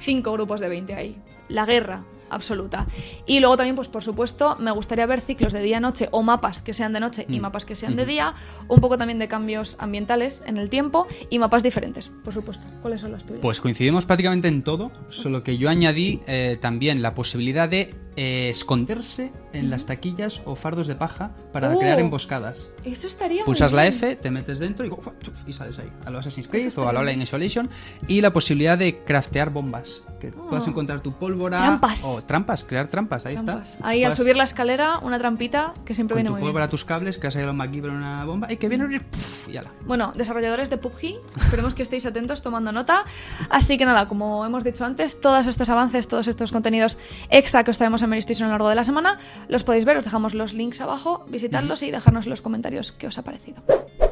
Cinco 0.00 0.32
grupos 0.32 0.60
de 0.60 0.68
20 0.68 0.94
ahí. 0.94 1.18
La 1.48 1.66
guerra 1.66 2.02
absoluta. 2.30 2.86
Y 3.26 3.40
luego 3.40 3.56
también, 3.56 3.76
pues 3.76 3.88
por 3.88 4.02
supuesto, 4.02 4.56
me 4.58 4.70
gustaría 4.70 5.06
ver 5.06 5.20
ciclos 5.20 5.52
de 5.52 5.62
día-noche 5.62 6.08
o 6.12 6.22
mapas 6.22 6.62
que 6.62 6.72
sean 6.74 6.92
de 6.92 7.00
noche 7.00 7.26
y 7.28 7.38
Mm. 7.38 7.42
mapas 7.42 7.64
que 7.64 7.76
sean 7.76 7.96
de 7.96 8.06
día. 8.06 8.34
Un 8.68 8.80
poco 8.80 8.96
también 8.98 9.18
de 9.18 9.28
cambios 9.28 9.76
ambientales 9.78 10.42
en 10.46 10.56
el 10.56 10.68
tiempo 10.70 11.06
y 11.28 11.38
mapas 11.38 11.62
diferentes, 11.62 12.08
por 12.24 12.32
supuesto. 12.34 12.64
¿Cuáles 12.82 13.00
son 13.00 13.12
las 13.12 13.24
tuyas? 13.24 13.40
Pues 13.42 13.60
coincidimos 13.60 14.06
prácticamente 14.06 14.48
en 14.48 14.62
todo, 14.62 14.90
solo 15.08 15.42
que 15.42 15.58
yo 15.58 15.68
añadí 15.68 16.20
eh, 16.26 16.58
también 16.60 17.02
la 17.02 17.14
posibilidad 17.14 17.68
de 17.68 17.90
eh, 18.22 18.50
esconderse 18.50 19.32
en 19.54 19.70
las 19.70 19.86
taquillas 19.86 20.42
o 20.44 20.54
fardos 20.54 20.86
de 20.86 20.94
paja 20.94 21.30
para 21.54 21.70
Oh. 21.74 21.78
crear 21.78 21.98
emboscadas. 21.98 22.68
Eso 22.84 23.06
estaría 23.06 23.38
muy 23.38 23.46
Pulsas 23.46 23.72
la 23.72 23.82
bien. 23.84 23.94
F, 23.94 24.16
te 24.16 24.30
metes 24.30 24.58
dentro 24.58 24.84
y, 24.84 24.90
¡guau! 24.90 25.14
chuf, 25.22 25.34
y 25.46 25.54
sales 25.54 25.78
ahí. 25.78 25.90
A 26.04 26.10
lo 26.10 26.18
Assassin's 26.18 26.46
Creed 26.46 26.76
o 26.78 26.86
a 26.86 26.92
lo 26.92 26.98
Alien 26.98 27.22
Isolation. 27.22 27.68
Y 28.08 28.20
la 28.20 28.30
posibilidad 28.30 28.76
de 28.76 29.02
craftear 29.04 29.48
bombas. 29.48 30.02
Que 30.20 30.32
puedas 30.32 30.66
Oh. 30.66 30.68
encontrar 30.70 31.00
tu 31.00 31.12
pólvora. 31.12 31.56
Trampas. 31.56 32.02
O 32.04 32.22
trampas, 32.22 32.62
crear 32.64 32.88
trampas, 32.88 33.24
ahí 33.24 33.36
Trampas. 33.36 33.70
está. 33.72 33.88
Ahí 33.88 34.04
al 34.04 34.08
Puedas- 34.10 34.18
subir 34.18 34.36
la 34.36 34.44
escalera, 34.44 34.98
una 34.98 35.18
trampita 35.18 35.72
que 35.86 35.94
siempre 35.94 36.12
Con 36.12 36.18
viene 36.18 36.28
tu 36.28 36.32
muy 36.34 36.40
bien. 36.40 36.48
pólvora, 36.48 36.68
tus 36.68 36.84
cables, 36.84 37.16
creas 37.16 37.36
ahí 37.36 37.42
a 37.42 37.46
los 37.46 37.54
MacGyver 37.54 37.90
una 37.90 38.22
bomba 38.26 38.52
y 38.52 38.58
que 38.58 38.68
viene 38.68 39.00
¡puf! 39.00 39.48
y 39.48 39.56
ala. 39.56 39.70
Bueno, 39.86 40.12
desarrolladores 40.14 40.68
de 40.68 40.76
PUBG, 40.76 41.18
esperemos 41.36 41.74
que 41.74 41.82
estéis 41.82 42.04
atentos 42.04 42.42
tomando 42.42 42.70
nota. 42.70 43.04
Así 43.48 43.78
que 43.78 43.86
nada, 43.86 44.08
como 44.08 44.44
hemos 44.44 44.62
dicho 44.62 44.84
antes, 44.84 45.18
todos 45.22 45.46
estos 45.46 45.70
avances, 45.70 46.06
todos 46.06 46.28
estos 46.28 46.52
contenidos 46.52 46.98
extra 47.30 47.64
que 47.64 47.70
os 47.70 47.78
traemos 47.78 48.02
en 48.02 48.09
Mary 48.10 48.20
Station 48.20 48.48
a 48.48 48.48
lo 48.48 48.54
largo 48.54 48.68
de 48.68 48.74
la 48.74 48.84
semana, 48.84 49.18
los 49.48 49.64
podéis 49.64 49.86
ver, 49.86 49.96
os 49.96 50.04
dejamos 50.04 50.34
los 50.34 50.52
links 50.52 50.80
abajo, 50.80 51.24
visitarlos 51.28 51.82
y 51.82 51.90
dejarnos 51.90 52.26
en 52.26 52.30
los 52.30 52.42
comentarios 52.42 52.92
qué 52.92 53.06
os 53.06 53.16
ha 53.16 53.22
parecido. 53.22 53.62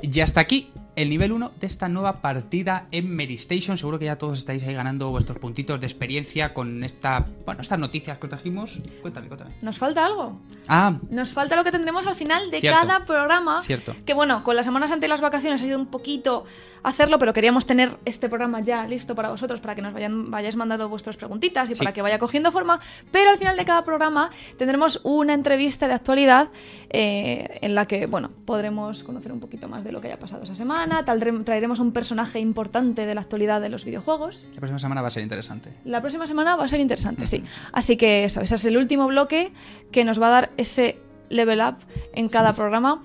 Y 0.02 0.20
hasta 0.20 0.40
aquí 0.40 0.70
el 0.96 1.10
nivel 1.10 1.30
1 1.30 1.52
de 1.60 1.66
esta 1.68 1.88
nueva 1.88 2.20
partida 2.20 2.86
en 2.90 3.14
Mary 3.14 3.34
Station. 3.34 3.76
Seguro 3.78 3.98
que 4.00 4.06
ya 4.06 4.16
todos 4.18 4.38
estáis 4.38 4.64
ahí 4.64 4.74
ganando 4.74 5.10
vuestros 5.10 5.38
puntitos 5.38 5.78
de 5.78 5.86
experiencia 5.86 6.52
con 6.52 6.82
esta, 6.82 7.24
bueno, 7.46 7.60
estas 7.60 7.78
noticias 7.78 8.18
que 8.18 8.26
os 8.26 8.30
trajimos. 8.30 8.78
Cuéntame, 9.00 9.28
cuéntame. 9.28 9.52
¿Nos 9.62 9.78
falta 9.78 10.04
algo? 10.04 10.40
Ah, 10.66 10.98
Nos 11.10 11.32
falta 11.32 11.54
lo 11.54 11.62
que 11.62 11.70
tendremos 11.70 12.06
al 12.08 12.16
final 12.16 12.50
de 12.50 12.60
Cierto. 12.60 12.80
cada 12.80 13.04
programa. 13.04 13.62
Cierto. 13.62 13.94
Que 14.04 14.12
bueno, 14.14 14.42
con 14.42 14.56
las 14.56 14.66
semanas 14.66 14.90
antes 14.90 15.02
de 15.02 15.08
las 15.08 15.20
vacaciones 15.20 15.62
ha 15.62 15.66
ido 15.66 15.78
un 15.78 15.86
poquito 15.86 16.44
hacerlo, 16.82 17.18
pero 17.18 17.32
queríamos 17.32 17.66
tener 17.66 17.90
este 18.04 18.28
programa 18.28 18.60
ya 18.60 18.86
listo 18.86 19.14
para 19.14 19.30
vosotros, 19.30 19.60
para 19.60 19.74
que 19.74 19.82
nos 19.82 19.92
vayan, 19.92 20.30
vayáis 20.30 20.56
mandando 20.56 20.88
vuestras 20.88 21.16
preguntitas 21.16 21.68
y 21.70 21.74
Sí. 21.74 21.80
para 21.80 21.92
que 21.92 22.02
vaya 22.02 22.18
cogiendo 22.18 22.50
forma. 22.52 22.80
Pero 23.12 23.30
al 23.30 23.38
final 23.38 23.56
de 23.56 23.64
cada 23.64 23.84
programa 23.84 24.30
tendremos 24.58 25.00
una 25.04 25.34
entrevista 25.34 25.86
de 25.86 25.94
actualidad 25.94 26.48
eh, 26.90 27.58
en 27.62 27.74
la 27.74 27.86
que, 27.86 28.06
bueno, 28.06 28.30
podremos 28.44 29.02
conocer 29.04 29.30
un 29.32 29.40
poquito 29.40 29.68
más 29.68 29.84
de 29.84 29.87
lo 29.92 30.00
que 30.00 30.08
haya 30.08 30.18
pasado 30.18 30.42
esa 30.44 30.54
semana. 30.56 31.04
Taldre- 31.04 31.44
traeremos 31.44 31.78
un 31.78 31.92
personaje 31.92 32.38
importante 32.40 33.06
de 33.06 33.14
la 33.14 33.20
actualidad 33.22 33.60
de 33.60 33.68
los 33.68 33.84
videojuegos. 33.84 34.44
la 34.54 34.60
próxima 34.60 34.78
semana 34.78 35.02
va 35.02 35.08
a 35.08 35.10
ser 35.10 35.22
interesante. 35.22 35.72
La 35.84 36.00
próxima 36.00 36.26
semana 36.26 36.56
va 36.56 36.64
a 36.64 36.68
ser 36.68 36.80
interesante, 36.80 37.26
sí. 37.26 37.44
Así 37.72 37.96
que 37.96 38.24
eso, 38.24 38.40
ese 38.40 38.54
es 38.56 38.64
el 38.64 38.76
último 38.76 39.06
bloque 39.06 39.52
que 39.92 40.04
nos 40.04 40.20
va 40.20 40.28
a 40.28 40.30
dar 40.30 40.50
ese 40.56 40.98
level 41.28 41.60
up 41.60 41.76
en 42.14 42.28
cada 42.28 42.52
programa. 42.54 43.02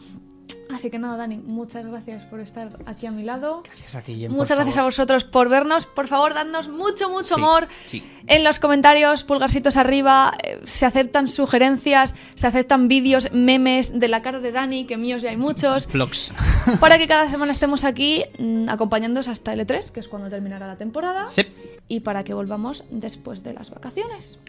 Así 0.73 0.89
que 0.89 0.97
nada, 0.99 1.17
Dani, 1.17 1.37
muchas 1.37 1.85
gracias 1.85 2.23
por 2.25 2.39
estar 2.39 2.69
aquí 2.85 3.05
a 3.05 3.11
mi 3.11 3.23
lado. 3.23 3.61
Gracias 3.63 3.95
a 3.95 4.01
ti, 4.01 4.15
Jen, 4.15 4.31
Muchas 4.31 4.57
gracias 4.57 4.77
a 4.77 4.83
vosotros 4.83 5.23
por 5.23 5.49
vernos. 5.49 5.85
Por 5.85 6.07
favor, 6.07 6.33
dadnos 6.33 6.67
mucho, 6.67 7.09
mucho 7.09 7.27
Sí, 7.27 7.33
amor. 7.35 7.67
sí. 7.85 8.03
En 8.27 8.43
los 8.45 8.59
comentarios, 8.59 9.23
pulgarcitos 9.23 9.75
arriba. 9.77 10.33
eh, 10.43 10.59
Se 10.63 10.85
aceptan 10.85 11.27
sugerencias, 11.27 12.15
se 12.35 12.47
aceptan 12.47 12.87
vídeos, 12.87 13.29
memes 13.33 13.99
de 13.99 14.07
la 14.07 14.21
cara 14.21 14.39
de 14.39 14.51
Dani, 14.51 14.85
que 14.85 14.97
míos 14.97 15.21
ya 15.21 15.29
hay 15.29 15.37
muchos. 15.37 15.87
Vlogs. 15.87 16.31
para 16.79 16.97
que 16.97 17.07
cada 17.07 17.29
semana 17.29 17.51
estemos 17.51 17.83
aquí 17.83 18.23
mm, 18.39 18.69
acompañándoos 18.69 19.27
hasta 19.27 19.53
L3, 19.53 19.91
que 19.91 19.99
es 19.99 20.07
cuando 20.07 20.29
terminará 20.29 20.67
la 20.67 20.77
temporada. 20.77 21.27
Sí. 21.29 21.45
Y 21.89 21.99
para 21.99 22.23
que 22.23 22.33
volvamos 22.33 22.83
después 22.89 23.43
de 23.43 23.53
las 23.53 23.69
vacaciones. 23.69 24.39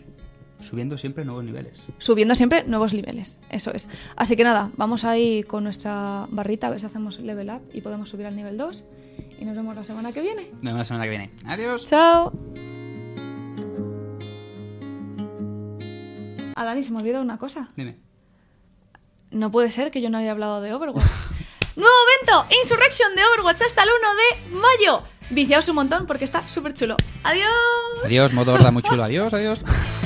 Subiendo 0.60 0.96
siempre 0.96 1.24
nuevos 1.24 1.44
niveles. 1.44 1.84
Subiendo 1.98 2.34
siempre 2.34 2.64
nuevos 2.64 2.94
niveles, 2.94 3.38
eso 3.50 3.72
es. 3.72 3.88
Así 4.16 4.36
que 4.36 4.44
nada, 4.44 4.70
vamos 4.76 5.04
ahí 5.04 5.42
con 5.42 5.64
nuestra 5.64 6.26
barrita 6.30 6.68
a 6.68 6.70
ver 6.70 6.80
si 6.80 6.86
hacemos 6.86 7.18
level 7.18 7.50
up 7.50 7.62
y 7.72 7.80
podemos 7.80 8.08
subir 8.08 8.26
al 8.26 8.36
nivel 8.36 8.56
2. 8.56 8.84
Y 9.38 9.44
nos 9.44 9.56
vemos 9.56 9.74
la 9.76 9.84
semana 9.84 10.12
que 10.12 10.22
viene. 10.22 10.50
Nos 10.52 10.62
vemos 10.62 10.78
la 10.78 10.84
semana 10.84 11.04
que 11.04 11.10
viene. 11.10 11.30
Adiós. 11.46 11.86
Chao. 11.86 12.32
A 16.56 16.64
Dani 16.64 16.82
se 16.82 16.90
me 16.90 16.98
olvidó 16.98 17.20
una 17.20 17.38
cosa. 17.38 17.68
Dime. 17.76 17.96
No 19.30 19.50
puede 19.50 19.70
ser 19.70 19.90
que 19.90 20.00
yo 20.00 20.10
no 20.10 20.18
haya 20.18 20.30
hablado 20.30 20.60
de 20.60 20.72
Overwatch. 20.72 21.04
¡Nuevo 21.76 21.94
evento! 22.22 22.46
Insurrection 22.62 23.14
de 23.16 23.22
Overwatch 23.24 23.62
hasta 23.62 23.82
el 23.82 23.88
1 24.48 24.52
de 24.52 24.56
mayo. 24.60 25.02
Viciaos 25.30 25.68
un 25.68 25.74
montón 25.76 26.06
porque 26.06 26.24
está 26.24 26.46
súper 26.48 26.74
chulo. 26.74 26.96
¡Adiós! 27.24 27.48
Adiós, 28.04 28.32
modo 28.32 28.54
horda 28.54 28.70
muy 28.70 28.82
chulo. 28.82 29.02
Adiós, 29.02 29.32
adiós. 29.34 29.60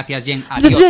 Gracias, 0.00 0.24
Jen. 0.24 0.44
Adiós. 0.50 0.80